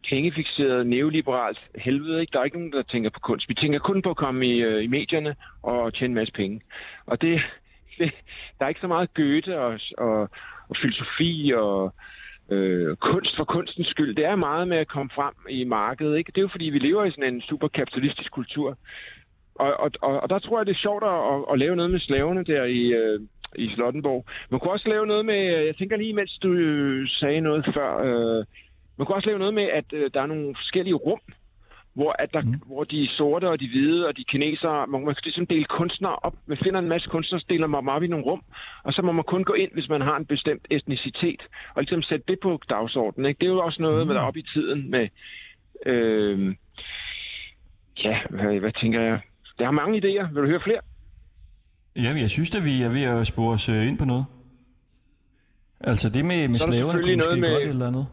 [0.10, 2.22] pengefixeret neoliberalt helvede.
[2.22, 2.32] Ikke?
[2.32, 3.50] Der er ikke nogen, der tænker på kunst.
[3.50, 6.62] Vi tænker kun på at komme i, øh, i medierne og tjene en masse penge.
[7.06, 7.42] Og det,
[8.00, 8.12] det,
[8.60, 10.30] der er ikke så meget Goethe og, og,
[10.70, 11.94] og filosofi og
[12.52, 14.16] øh, kunst for kunstens skyld.
[14.16, 16.18] Det er meget med at komme frem i markedet.
[16.18, 16.32] Ikke?
[16.32, 18.78] Det er jo fordi, vi lever i sådan en super kapitalistisk kultur.
[19.56, 22.00] Og, og, og, og der tror jeg, det er sjovt at, at, lave noget med
[22.00, 23.20] slaverne der i, øh,
[23.56, 24.26] i Slottenborg.
[24.50, 27.98] Man kunne også lave noget med, jeg tænker lige, mens du øh, sagde noget før,
[27.98, 28.46] øh,
[28.98, 31.20] man kunne også lave noget med, at øh, der er nogle forskellige rum,
[31.94, 32.62] hvor, at der, mm.
[32.66, 36.16] hvor de sorte og de hvide og de kinesere, man, man skal ligesom dele kunstnere
[36.16, 36.36] op.
[36.46, 38.42] Man finder en masse kunstnere, deler man dem op i nogle rum,
[38.84, 41.42] og så må man kun gå ind, hvis man har en bestemt etnicitet,
[41.76, 43.26] og ligesom sætte det på dagsordenen.
[43.26, 43.40] Ikke?
[43.40, 44.08] Det er jo også noget, mm.
[44.08, 45.08] med der er op i tiden med...
[45.86, 46.56] Øh,
[48.04, 49.20] ja, hvad, hvad tænker jeg?
[49.62, 50.34] Der er mange idéer.
[50.34, 50.80] Vil du høre flere?
[51.96, 54.26] Jamen, jeg synes at vi er ved at spore os øh, ind på noget.
[55.82, 58.08] Altså det med, med er slaverne kunne måske noget godt med- et eller andet.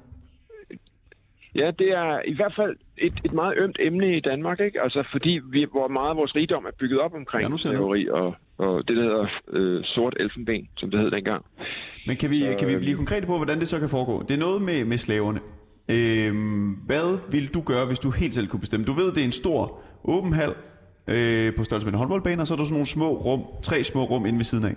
[1.55, 4.82] Ja, det er i hvert fald et, et meget ømt emne i Danmark, ikke?
[4.82, 8.09] Altså fordi vi, hvor meget af vores rigdom er bygget op omkring Ja, jeg slaveri
[8.09, 11.44] og, og det, der hedder øh, sort elfenben, som det hed dengang.
[12.07, 14.22] Men kan vi, kan vi blive konkrete på, hvordan det så kan foregå?
[14.22, 15.40] Det er noget med, med slaverne.
[15.90, 18.86] Øhm, hvad vil du gøre, hvis du helt selv kunne bestemme?
[18.86, 20.51] Du ved, det er en stor åben hal
[21.14, 23.84] øh, på størrelse med en håndboldbane, og så er der sådan nogle små rum, tre
[23.84, 24.74] små rum inde ved siden af.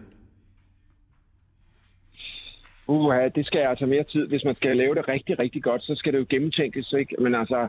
[2.87, 4.27] Uha, det skal altså mere tid.
[4.27, 7.15] Hvis man skal lave det rigtig, rigtig godt, så skal det jo gennemtænkes, ikke?
[7.19, 7.67] Men altså,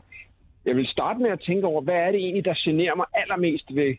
[0.65, 3.75] jeg vil starte med at tænke over, hvad er det egentlig, der generer mig allermest
[3.75, 3.95] ved,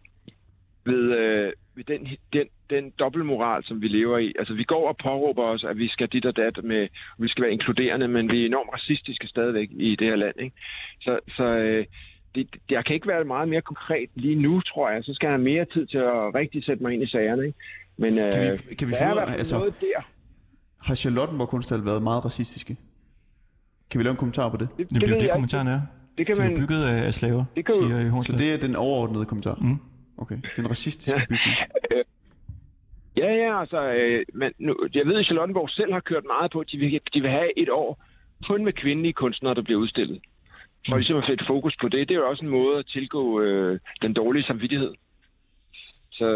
[0.85, 4.33] ved, øh, ved den, den, den dobbeltmoral, som vi lever i.
[4.39, 6.87] Altså, vi går og påråber os, at vi skal dit og dat med,
[7.17, 10.55] vi skal være inkluderende, men vi er enormt racistiske stadigvæk i det her land, ikke?
[11.01, 11.85] Så, så øh,
[12.35, 15.03] det, jeg kan ikke være meget mere konkret lige nu, tror jeg.
[15.03, 17.57] Så skal jeg have mere tid til at rigtig sætte mig ind i sagerne, ikke?
[17.97, 20.01] Men øh, Kan vi, kan vi der finde er altså, noget der.
[20.81, 22.77] har Charlottenborg Kunsthal været meget racistiske?
[23.89, 24.67] Kan vi lave en kommentar på det?
[24.77, 25.81] Det, Det, det er det, kommentaren er.
[26.17, 26.57] Det kan Det er man...
[26.57, 29.55] bygget af, af slaver, Det kan siger i Så det er den overordnede kommentar?
[29.61, 29.77] Mm.
[30.17, 31.41] Okay, det er en racistisk bygning.
[33.17, 36.59] Ja, ja, altså, øh, men nu, jeg ved, at Charlottenborg selv har kørt meget på,
[36.59, 38.03] at de vil, de vil have et år
[38.47, 40.19] kun med kvindelige kunstnere, der bliver udstillet.
[40.89, 43.41] For ligesom at sætte fokus på det, det er jo også en måde at tilgå
[43.41, 44.93] øh, den dårlige samvittighed.
[46.11, 46.27] Så,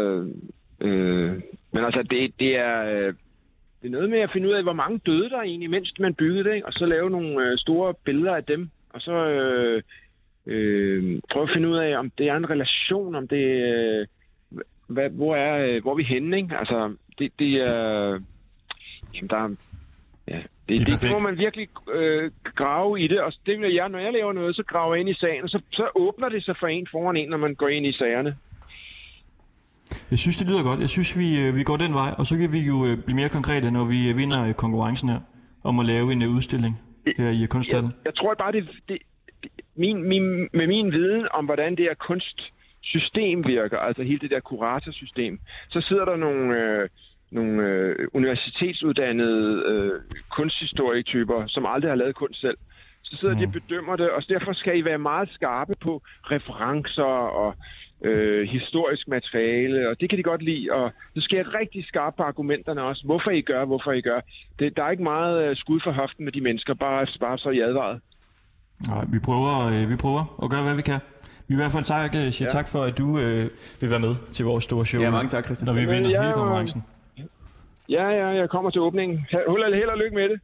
[0.80, 1.32] øh,
[1.72, 2.84] men altså, det, det er...
[2.84, 3.14] Øh,
[3.82, 6.14] det er noget med at finde ud af, hvor mange døde der egentlig, mens man
[6.14, 6.66] byggede det, ikke?
[6.66, 9.82] og så lave nogle øh, store billeder af dem, og så øh,
[10.46, 14.06] øh, prøve at finde ud af, om det er en relation, om det øh,
[14.88, 16.56] hvad, hvor, er, øh, hvor er vi henne, ikke?
[16.56, 18.20] Altså, det, det er...
[19.14, 19.54] Jamen, der er...
[20.28, 23.88] Ja, det, det, det, må man virkelig øh, grave i det, og det vil jeg,
[23.88, 26.44] når jeg laver noget, så graver jeg ind i sagen, og så, så åbner det
[26.44, 28.36] sig for en foran en, når man går ind i sagerne.
[30.10, 30.80] Jeg synes, det lyder godt.
[30.80, 33.16] Jeg synes, vi, øh, vi går den vej, og så kan vi jo øh, blive
[33.16, 35.20] mere konkrete, når vi øh, vinder konkurrencen her,
[35.64, 36.80] om at lave en udstilling
[37.16, 37.92] her i kunsthallen.
[38.04, 38.98] Jeg tror bare, det, det,
[39.42, 44.30] det min, min, med min viden om, hvordan det her kunstsystem virker, altså hele det
[44.30, 46.88] der kuratorsystem, så sidder der nogle, øh,
[47.30, 49.92] nogle øh, universitetsuddannede øh,
[50.30, 52.56] kunsthistorietyper, som aldrig har lavet kunst selv.
[53.02, 53.40] Så sidder mm.
[53.40, 57.12] de og bedømmer det, og derfor skal I være meget skarpe på referencer
[57.42, 57.54] og
[58.04, 62.16] øh, historisk materiale, og det kan de godt lide, og så skal jeg rigtig skarpe
[62.16, 64.20] på argumenterne også, hvorfor I gør, hvorfor I gør.
[64.58, 67.50] Det, der er ikke meget øh, skud for hoften med de mennesker, bare, bare så
[67.50, 68.00] I advaret.
[68.88, 71.00] Nej, vi prøver, øh, vi prøver at gøre, hvad vi kan.
[71.48, 72.58] Vi vil i hvert fald tak, øh, siger Ja.
[72.58, 73.44] tak for, at du øh,
[73.80, 75.02] vil være med til vores store show.
[75.02, 75.66] Ja, mange tak, Christian.
[75.66, 76.84] Når vi vinder jeg- hele konkurrencen.
[77.88, 79.18] Ja, ja, jeg kommer til åbningen.
[79.30, 80.40] Held, held og lykke med det.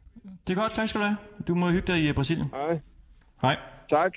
[0.49, 1.17] Det er godt, tak skal du have.
[1.49, 2.51] Du må hygge dig i øh, Brasilien.
[2.55, 2.79] Hej.
[3.43, 3.57] Hej.
[3.91, 4.13] Tak.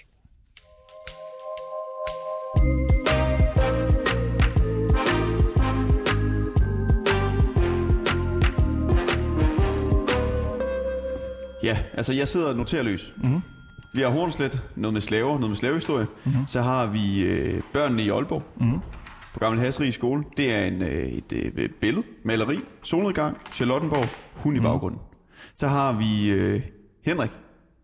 [11.63, 13.13] Ja, altså jeg sidder og noterer løs.
[13.17, 13.41] Mhm.
[13.93, 16.07] Vi har Hornslet, noget med slaver, noget med slavehistorie.
[16.25, 16.47] Mm-hmm.
[16.47, 18.82] Så har vi øh, børnene i Aalborg Mhm.
[19.38, 20.24] På Gammel Hasserig skole.
[20.38, 25.00] Det er en, øh, et øh, billede, maleri, solnedgang, Charlottenborg, hund i baggrunden.
[25.56, 26.62] Så har vi øh,
[27.06, 27.32] Henrik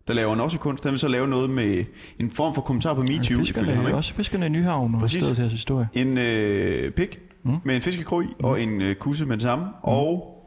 [0.08, 0.84] der laver han også kunst.
[0.84, 1.86] Han vil så lave noget med
[2.20, 3.16] en form for kommentar på MeToo.
[3.18, 3.96] ifølge ham, Fiskerne, ikke?
[3.96, 5.90] også fiskerne i Nyhavn og stedet hans historie.
[5.94, 7.58] En øh, pik mm.
[7.64, 9.72] med en fiskekrog i, og en øh, kusse med det samme, mm.
[9.82, 10.38] og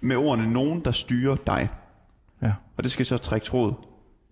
[0.00, 1.68] med ordene nogen, der styrer dig.
[2.42, 2.52] Ja.
[2.76, 3.72] Og det skal så trække tråd.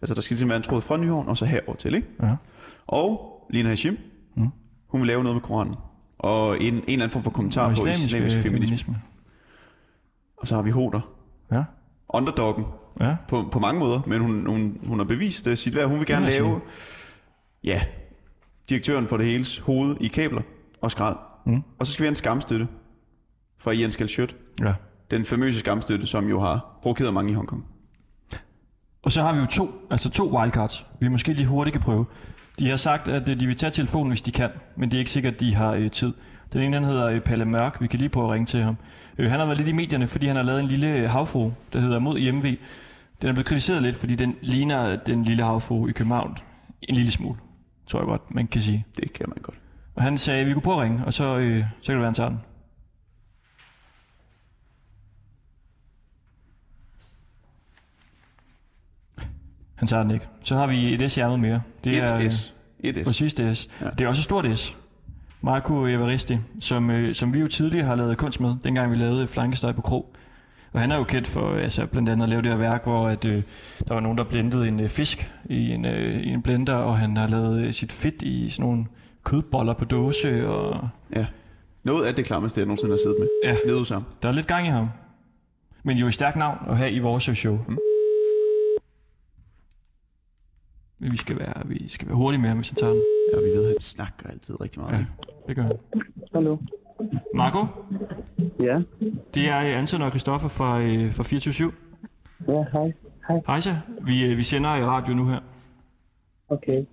[0.03, 2.09] Altså, der skal ligesom være en tråd fra Nyhavn, og så herover til, ikke?
[2.23, 2.37] Ja.
[2.87, 3.99] Og Lina Hashim,
[4.37, 4.49] mm.
[4.89, 5.75] hun vil lave noget med Koranen.
[6.19, 8.77] Og en, en eller anden form for kommentar Og på islamisk, islamisk øh, feminisme.
[8.77, 8.97] feminisme.
[10.37, 11.01] Og så har vi Hoder.
[11.53, 11.62] Ja.
[12.09, 12.64] Underdoggen.
[13.01, 13.16] Ja.
[13.29, 15.89] På, på mange måder, men hun, hun, hun har bevist uh, sit værd.
[15.89, 16.61] Hun vil gerne lave
[17.64, 17.83] ja,
[18.69, 20.43] direktøren for det hele hoved i kabler
[20.81, 21.16] og skrald.
[21.47, 21.62] Mm.
[21.79, 22.69] Og så skal vi have en skamstøtte
[23.59, 24.37] fra Jens Galschødt.
[24.61, 24.75] Ja.
[25.11, 27.66] Den famøse skamstøtte, som jo har provokeret mange i Hongkong.
[29.03, 32.07] Og så har vi jo to, altså to wildcards, vi måske lige hurtigt kan prøve.
[32.59, 34.98] De har sagt, at øh, de vil tage telefonen, hvis de kan, men det er
[34.98, 36.12] ikke sikkert, at de har øh, tid.
[36.52, 37.80] Den ene, den hedder øh, Palle Mørk.
[37.80, 38.76] Vi kan lige prøve at ringe til ham.
[39.18, 41.52] Øh, han har været lidt i medierne, fordi han har lavet en lille øh, havfru,
[41.72, 42.42] der hedder Mod IMV.
[43.22, 46.36] Den er blevet kritiseret lidt, fordi den ligner den lille havfru i København.
[46.82, 47.38] En lille smule,
[47.86, 48.86] tror jeg godt, man kan sige.
[48.96, 49.56] Det kan man godt.
[49.94, 51.98] Og han sagde, at vi kunne prøve at ringe, og så, øh, så kan det
[51.98, 52.38] være, han tager den.
[59.79, 60.29] Han tager den ikke.
[60.45, 61.61] Så har vi et S i ærmet mere.
[61.85, 62.55] Det Et er, S.
[62.81, 63.07] Et S.
[63.07, 63.68] Præcis det S.
[63.81, 63.87] Ja.
[63.99, 64.76] Det er også et stort S.
[65.41, 69.26] Marco Evaristi, som, øh, som vi jo tidligere har lavet kunst med, dengang vi lavede
[69.26, 70.12] Flankesteg på Krog.
[70.72, 73.09] Og han er jo kendt for altså, blandt andet at lave det her værk, hvor
[73.09, 73.43] at, øh,
[73.89, 76.99] der var nogen, der blendede en øh, fisk i en, øh, i en blender, og
[76.99, 78.85] han har lavet øh, sit fedt i sådan nogle
[79.24, 80.49] kødboller på dåse.
[80.49, 80.89] Og...
[81.16, 81.26] Ja.
[81.85, 83.29] Noget af det klammeste, jeg nogensinde har siddet med.
[83.45, 83.57] Ja.
[83.66, 84.05] Nede.
[84.22, 84.89] Der er lidt gang i ham.
[85.83, 87.59] Men jo et stærkt navn at have i vores show.
[87.68, 87.79] Mm.
[90.99, 93.03] Men vi skal være, vi skal være hurtige med ham, hvis han tager den.
[93.32, 94.92] Ja, vi ved, at han snakker altid rigtig meget.
[94.92, 95.05] Ja,
[95.49, 95.72] det gør han.
[96.34, 96.57] Hallo.
[97.34, 97.66] Marco?
[98.61, 98.80] Ja?
[99.34, 101.72] Det er øh, Anton og Christoffer fra, øh, fra 24
[102.49, 102.92] Ja, hej.
[103.28, 103.40] Hej.
[103.46, 103.74] Hej så.
[104.03, 105.40] Vi, øh, vi sender i radio nu her.
[106.49, 106.84] Okay.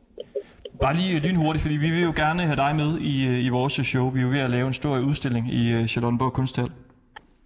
[0.81, 4.09] Bare lige lynhurtigt, fordi vi vil jo gerne have dig med i, i vores show.
[4.09, 6.71] Vi er jo ved at lave en stor udstilling i Charlottenborg Kunsthal.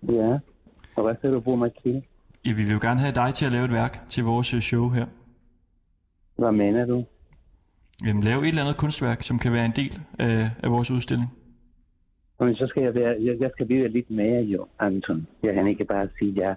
[0.09, 0.37] Ja.
[0.95, 2.03] Og hvad skal du bruge mig til?
[2.45, 4.89] Ja, vi vil jo gerne have dig til at lave et værk til vores show
[4.89, 5.05] her.
[6.39, 7.05] Hvad mener du?
[8.05, 11.29] Jamen, lave et eller andet kunstværk, som kan være en del af, af vores udstilling.
[12.39, 15.27] Men så skal jeg, være, jeg, jeg skal vide lidt mere jo, Anton.
[15.43, 16.53] Jeg kan ikke bare sige ja.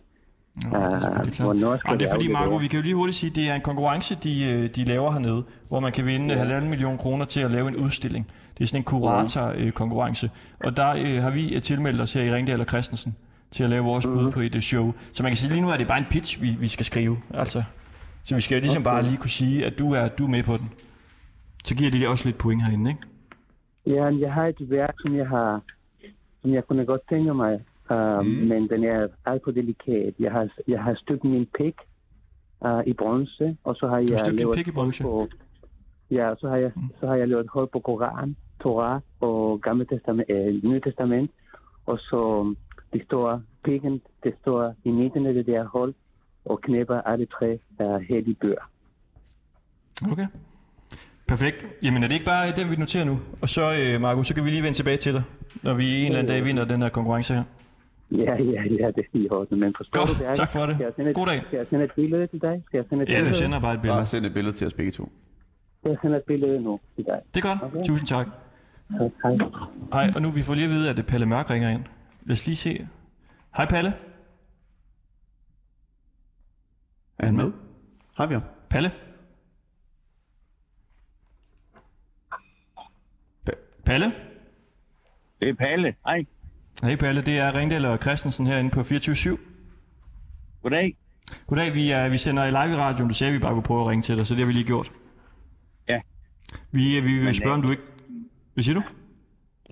[0.70, 1.46] Nå, det er selvfølgelig klart.
[1.46, 2.28] hvornår skal Jamen, det er fordi?
[2.28, 4.84] Marco, vi kan jo lige hurtigt sige, at det er en konkurrence, de, øh, de
[4.84, 8.30] laver hernede, hvor man kan vinde halvanden million kroner til at lave en udstilling.
[8.58, 10.30] Det er sådan en kurator-konkurrence.
[10.60, 13.16] Og der øh, har vi øh, tilmeldt os her i Ringdal og Christensen
[13.50, 14.92] til at lave vores bud på et øh, show.
[15.12, 17.18] Så man kan sige, lige nu er det bare en pitch, vi, vi skal skrive.
[17.34, 17.62] Altså,
[18.24, 18.90] så vi skal jo ligesom Okay.
[18.90, 20.68] bare lige kunne sige, at du er, du er med på den.
[21.64, 23.02] Så giver de også lidt point herinde, ikke?
[23.86, 25.60] Ja, jeg har et værk, som jeg har,
[26.42, 27.54] som jeg kunne godt tænke mig,
[27.90, 28.30] uh, mm.
[28.30, 30.14] men den er alt for delikat.
[30.18, 31.74] Jeg har, jeg har støbt min pik
[32.64, 35.02] uh, i bronze, og så har Du jeg lavet pik i bronze?
[35.02, 35.28] På,
[36.10, 36.82] ja, så har jeg, Mm.
[37.00, 41.30] så har jeg lavet hold på Koran, Torah og Gamle Testament, øh, Nye Testament,
[41.86, 42.54] og så
[42.92, 45.94] det står pikken, det står i midten af det der hold,
[46.44, 48.70] og knæpper alle tre uh, hellige bøger.
[50.12, 50.26] Okay.
[51.28, 51.66] Perfekt.
[51.82, 53.20] Jamen er det ikke bare den, vi noterer nu?
[53.42, 55.22] Og så, øh, Marco, så kan vi lige vende tilbage til dig,
[55.62, 57.42] når vi en eller anden dag vinder den her konkurrence her.
[58.10, 59.60] Ja, ja, ja, det er i orden.
[59.60, 60.34] Men forstår Godt, du det?
[60.36, 60.74] tak for det.
[60.76, 61.42] Skal jeg sende et, God dag.
[61.46, 62.62] Skal jeg sende et billede til dig?
[62.66, 63.32] Skal jeg sende et Ja, billede?
[63.32, 63.96] du sender bare et billede.
[63.98, 65.12] Bare send et billede til os begge to.
[65.84, 67.20] Jeg sende et billede nu til dig?
[67.34, 67.62] Det er godt.
[67.62, 67.84] Okay.
[67.86, 68.26] Tusind tak.
[68.98, 69.36] Tak, hej.
[69.92, 71.82] Hej, og nu vi får lige at vide, at det Palle Mørk ringer ind.
[72.26, 72.88] Lad os lige se.
[73.56, 73.92] Hej Palle.
[77.22, 77.52] Er han med?
[78.16, 78.42] Har vi ham?
[78.70, 78.90] Palle?
[83.50, 84.12] Pa- Palle?
[85.40, 85.94] Det er Palle.
[86.06, 86.24] Hej.
[86.82, 89.38] Hej Palle, det er Ringdal og Christensen herinde på 24
[90.62, 90.96] Goddag.
[91.46, 93.08] Goddag, vi, er, vi sender i live i radioen.
[93.08, 94.52] Du sagde, at vi bare kunne prøve at ringe til dig, så det har vi
[94.52, 94.92] lige gjort.
[95.88, 96.00] Ja.
[96.72, 97.82] Vi, vi vil Men, spørge, øh, om du ikke...
[98.54, 98.82] Hvad siger du?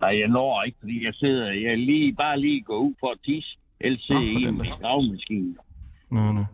[0.01, 1.53] Nej, jeg når ikke, fordi jeg sidder...
[1.53, 3.59] Jeg er lige, bare lige gå ud for at tisse.
[3.81, 5.55] Ellers sidder for i en gravmaskine.
[6.11, 6.45] Nå, nå.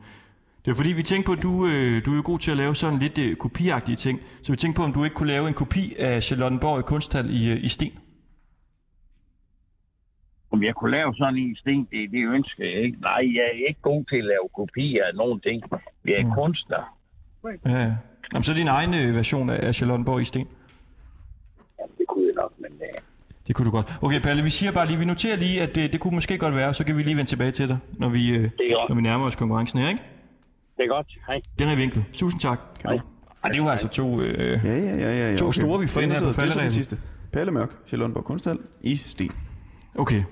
[0.67, 2.57] Det er fordi, vi tænkte på, at du, øh, du er jo god til at
[2.57, 4.21] lave sådan lidt øh, kopiagtige ting.
[4.43, 7.31] Så vi tænkte på, om du ikke kunne lave en kopi af Charlottenborg i Kunsthal
[7.31, 7.93] i, øh, i sten.
[10.51, 13.01] Om jeg kunne lave sådan en sten, det, det ønsker jeg ikke.
[13.01, 15.63] Nej, jeg er ikke god til at lave kopier af nogen ting.
[16.05, 16.33] Jeg er Mm.
[16.33, 16.99] kunstner.
[17.65, 17.93] Ja, ja.
[18.33, 20.49] Jamen, så er din egen øh, version af Charlottenborg i sten.
[21.99, 22.71] Det kunne jeg nok, men...
[22.73, 23.03] Uh...
[23.47, 23.99] Det kunne du godt.
[24.03, 26.55] Okay, Palle, vi siger bare lige, vi noterer lige, at det, det kunne måske godt
[26.57, 28.51] være, så kan vi lige vende tilbage til dig, når vi, øh,
[28.89, 30.03] når vi nærmer os konkurrencen her, ikke?
[30.77, 31.07] Det er godt.
[31.27, 31.41] Hej.
[31.59, 32.05] Den er vinkel.
[32.17, 32.61] Tusind tak.
[32.83, 32.99] Hej.
[33.45, 35.37] Ej, det var altså to, øh, ja, ja, ja, ja, ja.
[35.37, 36.51] to store, vi får ind her på falderæben.
[36.51, 36.99] Det er altså- sidste.
[37.33, 39.33] Palle Mørk, Sjælundborg Kunsthal i Sten.
[39.95, 40.23] Okay.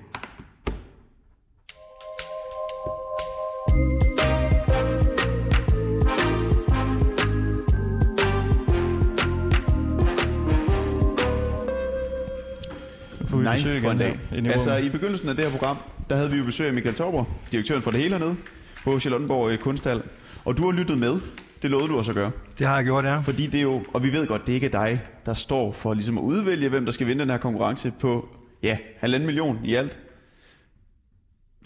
[13.33, 14.19] Nej, besøg for en dag.
[14.29, 15.77] Her, altså, i begyndelsen af det her program,
[16.09, 18.35] der havde vi jo besøg af Michael Torber, direktøren for det hele hernede,
[18.83, 20.01] på Charlottenborg øh, Kunsthal.
[20.45, 21.19] Og du har lyttet med.
[21.61, 22.31] Det lovede du også at gøre.
[22.59, 23.17] Det har jeg gjort, ja.
[23.17, 25.93] Fordi det er jo, og vi ved godt, det ikke er dig, der står for
[25.93, 28.29] ligesom at udvælge, hvem der skal vinde den her konkurrence på,
[28.63, 29.99] ja, halvanden million i alt.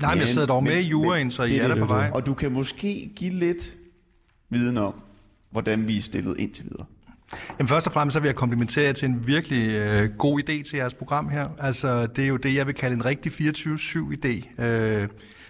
[0.01, 2.09] Nej, men jeg sidder dog med i juryen, så I det er der på vej.
[2.13, 3.73] Og du kan måske give lidt
[4.49, 5.01] viden om,
[5.51, 6.85] hvordan vi er stillet indtil videre.
[7.59, 10.63] Jamen først og fremmest så vil jeg komplimentere jer til en virkelig øh, god idé
[10.63, 11.49] til jeres program her.
[11.59, 14.63] Altså det er jo det, jeg vil kalde en rigtig 24-7-idé.
[14.63, 15.07] Øh,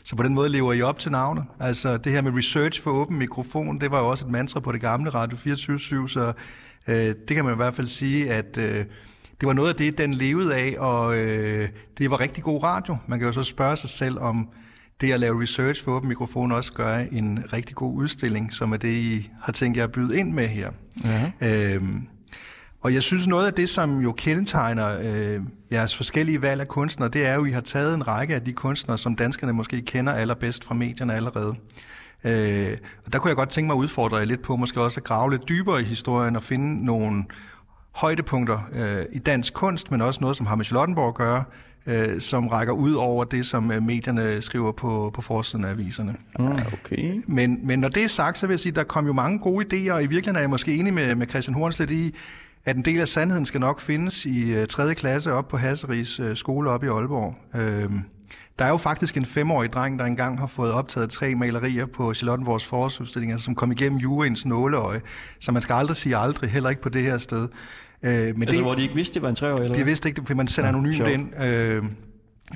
[0.10, 1.45] så på den måde lever I op til navnet.
[1.60, 4.72] Altså det her med research for åben mikrofon, det var jo også et mantra på
[4.72, 6.34] det gamle Radio 24-7, så
[6.88, 8.86] øh, det kan man i hvert fald sige, at øh,
[9.39, 12.97] det var noget af det, den levede af, og øh, det var rigtig god radio.
[13.07, 14.49] Man kan jo så spørge sig selv om
[15.01, 18.78] det at lave research for åben mikrofon også gør en rigtig god udstilling, som er
[18.78, 20.72] det, I har tænkt jer at byde ind med her.
[21.41, 21.74] Ja.
[21.74, 22.07] Øhm,
[22.82, 27.09] og jeg synes, noget af det, som jo kendetegner øh, jeres forskellige valg af kunstnere,
[27.09, 29.82] det er jo, at I har taget en række af de kunstnere, som danskerne måske
[29.82, 31.55] kender allerbedst fra medierne allerede.
[32.23, 34.99] Øh, og der kunne jeg godt tænke mig at udfordre jer lidt på, måske også
[34.99, 37.23] at grave lidt dybere i historien og finde nogle
[37.91, 41.43] højdepunkter øh, i dansk kunst, men også noget, som har med Charlottenborg at gøre,
[41.86, 46.15] øh, som rækker ud over det, som øh, medierne skriver på, på forsiden af aviserne.
[46.39, 46.45] Mm.
[46.45, 47.23] Okay.
[47.27, 49.39] Men, men når det er sagt, så vil jeg sige, at der kom jo mange
[49.39, 52.15] gode idéer, og i virkeligheden er jeg måske enig med, med Christian Hornstedt i,
[52.66, 54.95] at en del af sandheden skal nok findes i uh, 3.
[54.95, 57.36] klasse op på Hasseris uh, skole op i Aalborg.
[57.53, 57.93] Uh,
[58.60, 62.14] der er jo faktisk en femårig dreng, der engang har fået optaget tre malerier på
[62.14, 65.01] Charlottenborgs forårsudstillinger, som kom igennem juryens nåleøje.
[65.39, 67.47] Så man skal aldrig sige aldrig, heller ikke på det her sted.
[68.03, 70.20] Uh, men Altså, hvor de ikke vidste, det var en treårig, eller de vidste ikke,
[70.20, 71.10] det, for man sender anonymt sjovt.
[71.10, 71.43] ind.
[71.43, 71.84] Øh,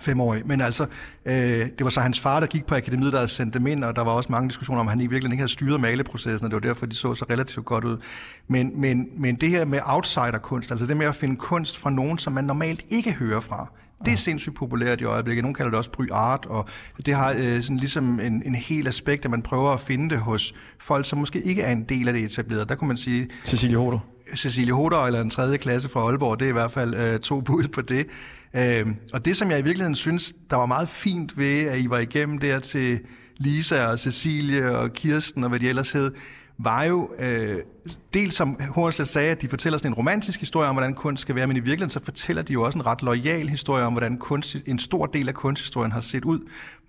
[0.01, 0.47] femårig.
[0.47, 0.85] Men altså,
[1.25, 3.83] øh, det var så hans far, der gik på akademiet, der havde sendt dem ind,
[3.83, 6.45] og der var også mange diskussioner om, at han i virkeligheden ikke havde styret maleprocessen,
[6.45, 7.97] og det var derfor, de så så relativt godt ud.
[8.47, 12.17] Men, men, men det her med outsiderkunst, altså det med at finde kunst fra nogen,
[12.17, 13.67] som man normalt ikke hører fra,
[14.05, 15.43] det er sindssygt populært i øjeblikket.
[15.43, 16.67] Nogle kalder det også bry art, og
[17.05, 20.19] det har øh, sådan ligesom en, en hel aspekt, at man prøver at finde det
[20.19, 22.65] hos folk, som måske ikke er en del af det etablerede.
[22.65, 23.27] Der kunne man sige...
[23.45, 23.99] Cecilie Hoder.
[24.35, 27.41] Cecilie Hoder eller en tredje klasse fra Aalborg, det er i hvert fald øh, to
[27.41, 28.07] bud på det.
[28.55, 31.89] Øh, og det, som jeg i virkeligheden synes, der var meget fint ved, at I
[31.89, 32.99] var igennem der til
[33.37, 36.11] Lisa og Cecilie og Kirsten og hvad de ellers hed,
[36.57, 37.57] var jo øh,
[38.13, 41.35] dels som Hornslet sagde, at de fortæller sådan en romantisk historie om, hvordan kunst skal
[41.35, 44.17] være, men i virkeligheden så fortæller de jo også en ret lojal historie om, hvordan
[44.17, 46.39] kunst, en stor del af kunsthistorien har set ud.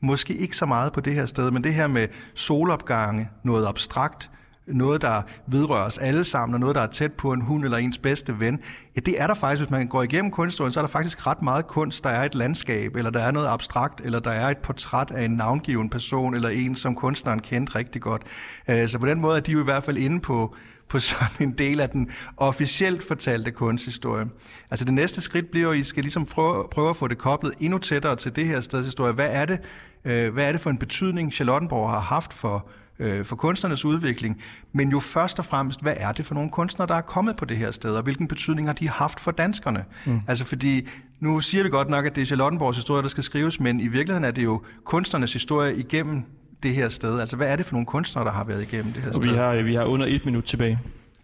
[0.01, 4.31] Måske ikke så meget på det her sted, men det her med solopgange, noget abstrakt,
[4.67, 7.79] noget, der vedrører os alle sammen, og noget, der er tæt på en hund eller
[7.79, 8.61] ens bedste ven,
[8.97, 11.43] ja, det er der faktisk, hvis man går igennem kunsthistorien, så er der faktisk ret
[11.43, 12.05] meget kunst.
[12.05, 15.25] Der er et landskab, eller der er noget abstrakt, eller der er et portræt af
[15.25, 18.23] en navngiven person, eller en, som kunstneren kendte rigtig godt.
[18.69, 20.57] Øh, så på den måde er de jo i hvert fald inde på,
[20.89, 24.27] på sådan en del af den officielt fortalte kunsthistorie.
[24.71, 27.19] Altså det næste skridt bliver jo, at I skal ligesom prøve, prøve at få det
[27.19, 29.13] koblet endnu tættere til det her steds historie.
[29.13, 29.59] Hvad er det,
[30.05, 34.41] øh, hvad er det for en betydning, Charlottenborg har haft for øh, for kunstnernes udvikling,
[34.73, 37.45] men jo først og fremmest, hvad er det for nogle kunstnere, der er kommet på
[37.45, 39.85] det her sted, og hvilken betydning har de haft for danskerne?
[40.07, 40.21] Mm.
[40.29, 40.89] Altså fordi,
[41.21, 43.87] nu siger vi godt nok, at det er Charlottenborgs historie, der skal skrives, men i
[43.89, 46.23] virkeligheden er det jo kunstnernes historie igennem
[46.63, 47.21] det her sted.
[47.21, 49.31] Altså hvad er det for nogle kunstnere, der har været igennem det her Og sted?
[49.31, 50.79] vi har, vi har under et minut tilbage.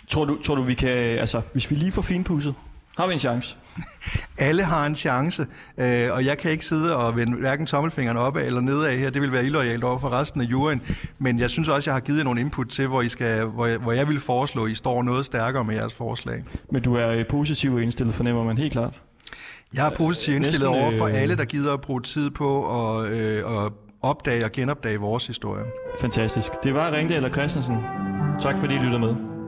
[0.08, 0.88] Tror du, tror du, vi kan...
[0.96, 2.54] Altså, hvis vi lige får finpudset,
[3.00, 3.56] har vi en chance?
[4.38, 5.46] Alle har en chance,
[5.78, 9.10] øh, og jeg kan ikke sidde og vende hverken tommelfingeren opad eller nedad her.
[9.10, 10.82] Det vil være illoyalt over for resten af juryen.
[11.18, 13.78] Men jeg synes også, jeg har givet nogle input til, hvor, I skal, hvor, jeg,
[13.78, 16.44] hvor jeg vil foreslå, at I står noget stærkere med jeres forslag.
[16.72, 19.00] Men du er øh, positiv indstillet, fornemmer man helt klart.
[19.74, 22.80] Jeg er positivt indstillet Næsten, over for øh, alle, der gider at bruge tid på
[22.80, 23.72] at, øh, at
[24.02, 25.64] opdage og genopdage vores historie.
[26.00, 26.50] Fantastisk.
[26.64, 27.76] Det var Ringdal og Christensen.
[28.40, 29.39] Tak fordi I lyttede med.